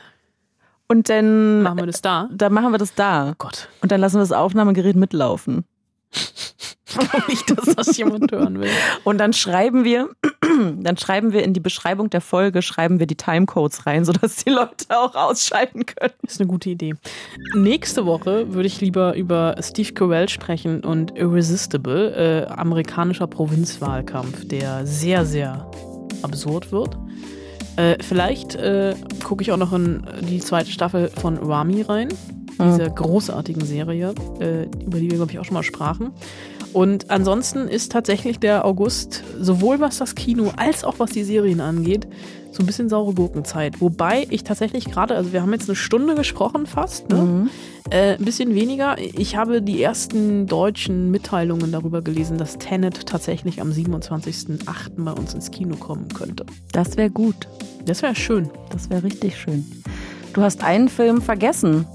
[0.87, 2.27] und dann, Machen wir das da?
[2.31, 3.35] dann machen wir das da.
[3.37, 3.67] Gott.
[3.81, 5.65] Und dann lassen wir das Aufnahmegerät mitlaufen.
[7.27, 8.69] nicht, dass das jemand hören will.
[9.03, 10.09] Und dann schreiben wir,
[10.77, 14.49] dann schreiben wir in die Beschreibung der Folge, schreiben wir die Timecodes rein, sodass die
[14.49, 16.13] Leute auch ausschalten können.
[16.23, 16.95] Ist eine gute Idee.
[17.55, 24.85] Nächste Woche würde ich lieber über Steve Carell sprechen und Irresistible, äh, amerikanischer Provinzwahlkampf, der
[24.85, 25.69] sehr, sehr
[26.21, 26.97] absurd wird.
[27.75, 32.09] Äh, vielleicht äh, gucke ich auch noch in die zweite Staffel von Rami rein,
[32.59, 36.11] dieser großartigen Serie, äh, über die wir, glaube ich, auch schon mal sprachen.
[36.73, 41.61] Und ansonsten ist tatsächlich der August, sowohl was das Kino als auch was die Serien
[41.61, 42.07] angeht,
[42.51, 43.79] so ein bisschen saure Gurkenzeit.
[43.81, 47.47] Wobei ich tatsächlich gerade, also wir haben jetzt eine Stunde gesprochen fast, ne?
[47.89, 48.97] äh, ein bisschen weniger.
[48.99, 54.59] Ich habe die ersten deutschen Mitteilungen darüber gelesen, dass Tenet tatsächlich am 27.08.
[54.97, 56.45] bei uns ins Kino kommen könnte.
[56.71, 57.47] Das wäre gut.
[57.85, 58.49] Das wäre schön.
[58.71, 59.65] Das wäre richtig schön.
[60.33, 61.85] Du hast einen Film vergessen,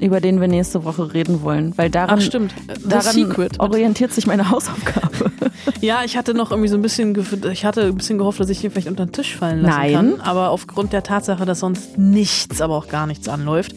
[0.00, 3.60] über den wir nächste Woche reden wollen, weil daran, Ach stimmt, The daran Secret.
[3.60, 5.32] orientiert sich meine Hausaufgabe.
[5.80, 7.16] Ja, ich hatte noch irgendwie so ein bisschen,
[7.52, 9.92] ich hatte ein bisschen gehofft, dass ich ihn vielleicht unter den Tisch fallen lassen Nein.
[9.92, 10.20] kann.
[10.20, 13.74] Aber aufgrund der Tatsache, dass sonst nichts, aber auch gar nichts anläuft,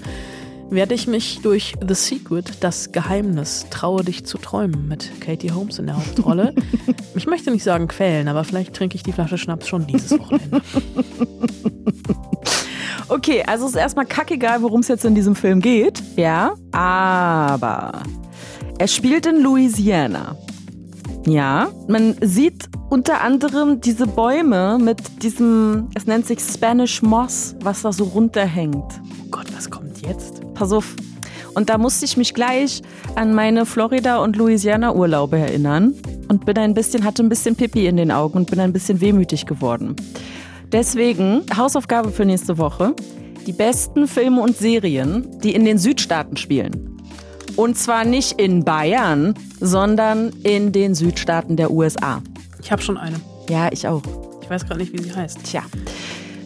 [0.69, 5.79] werde ich mich durch The Secret, das Geheimnis, traue dich zu träumen, mit Katie Holmes
[5.79, 6.53] in der Hauptrolle.
[7.15, 10.61] ich möchte nicht sagen quälen, aber vielleicht trinke ich die Flasche Schnaps schon dieses Wochenende.
[13.09, 16.03] Okay, also es ist erstmal kackegal, worum es jetzt in diesem Film geht.
[16.17, 18.03] Ja, aber
[18.77, 20.35] er spielt in Louisiana.
[21.25, 27.81] Ja, man sieht unter anderem diese Bäume mit diesem, es nennt sich Spanish Moss, was
[27.81, 28.75] da so runterhängt.
[28.75, 30.41] Oh Gott, was kommt jetzt?
[30.53, 30.95] Pass auf.
[31.53, 32.81] Und da musste ich mich gleich
[33.15, 35.95] an meine Florida- und Louisiana-Urlaube erinnern
[36.27, 39.01] und bin ein bisschen, hatte ein bisschen Pipi in den Augen und bin ein bisschen
[39.01, 39.95] wehmütig geworden.
[40.71, 42.93] Deswegen Hausaufgabe für nächste Woche.
[43.45, 47.01] Die besten Filme und Serien, die in den Südstaaten spielen.
[47.55, 52.21] Und zwar nicht in Bayern, sondern in den Südstaaten der USA.
[52.61, 53.15] Ich habe schon eine.
[53.49, 54.03] Ja, ich auch.
[54.41, 55.43] Ich weiß gerade nicht, wie sie heißt.
[55.43, 55.63] Tja.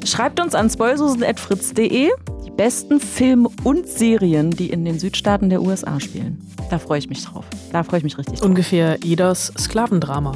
[0.05, 2.09] Schreibt uns an spoilsusen.fritz.de
[2.45, 6.39] die besten Filme und Serien, die in den Südstaaten der USA spielen.
[6.69, 7.45] Da freue ich mich drauf.
[7.71, 8.47] Da freue ich mich richtig drauf.
[8.47, 10.33] Ungefähr jedes Sklavendrama.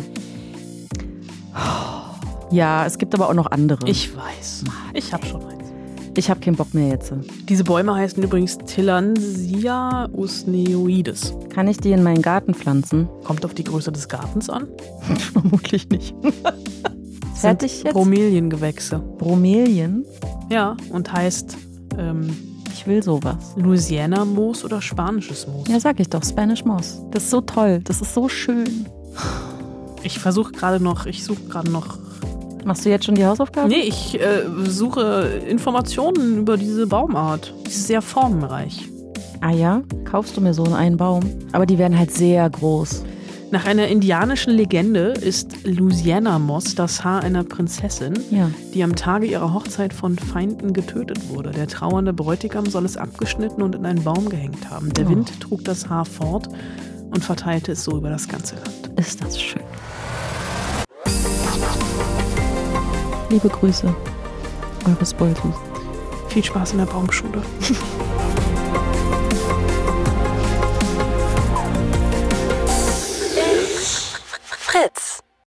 [2.51, 3.87] Ja, es gibt aber auch noch andere.
[3.87, 4.63] Ich weiß.
[4.93, 5.63] Ich habe schon eins.
[6.17, 7.11] ich habe keinen Bock mehr jetzt.
[7.49, 11.33] Diese Bäume heißen übrigens Tillandsia usneoides.
[11.49, 13.09] Kann ich die in meinen Garten pflanzen?
[13.23, 14.67] Kommt auf die Größe des Gartens an.
[15.33, 16.15] Vermutlich nicht.
[17.35, 17.93] Fertig jetzt?
[17.93, 18.99] Bromeliengewächse.
[19.17, 20.05] Bromelien?
[20.49, 21.57] Ja, und heißt
[21.97, 22.29] ähm,
[22.71, 23.53] Ich will sowas.
[23.57, 25.67] Louisiana-Moos oder spanisches Moos.
[25.67, 27.01] Ja, sag ich doch, Spanish Moss.
[27.11, 27.81] Das ist so toll.
[27.83, 28.85] Das ist so schön.
[30.03, 31.97] Ich versuche gerade noch, ich suche gerade noch.
[32.65, 33.69] Machst du jetzt schon die Hausaufgaben?
[33.69, 37.53] Nee, ich äh, suche Informationen über diese Baumart.
[37.65, 38.89] Die ist sehr formenreich.
[39.41, 39.83] Ah ja?
[40.03, 41.21] Kaufst du mir so einen Baum?
[41.51, 43.03] Aber die werden halt sehr groß.
[43.51, 48.49] Nach einer indianischen Legende ist Louisiana Moss das Haar einer Prinzessin, Ja.
[48.73, 51.51] die am Tage ihrer Hochzeit von Feinden getötet wurde.
[51.51, 54.91] Der trauernde Bräutigam soll es abgeschnitten und in einen Baum gehängt haben.
[54.93, 55.09] Der Oh.
[55.11, 56.49] Wind trug das Haar fort
[57.13, 58.99] und verteilte es so über das ganze Land.
[58.99, 59.61] Ist das schön.
[63.35, 63.93] liebe Grüße,
[64.87, 65.53] Eure Spoilten.
[66.29, 67.41] Viel Spaß in der Baumschule.
[74.41, 75.24] Fritz.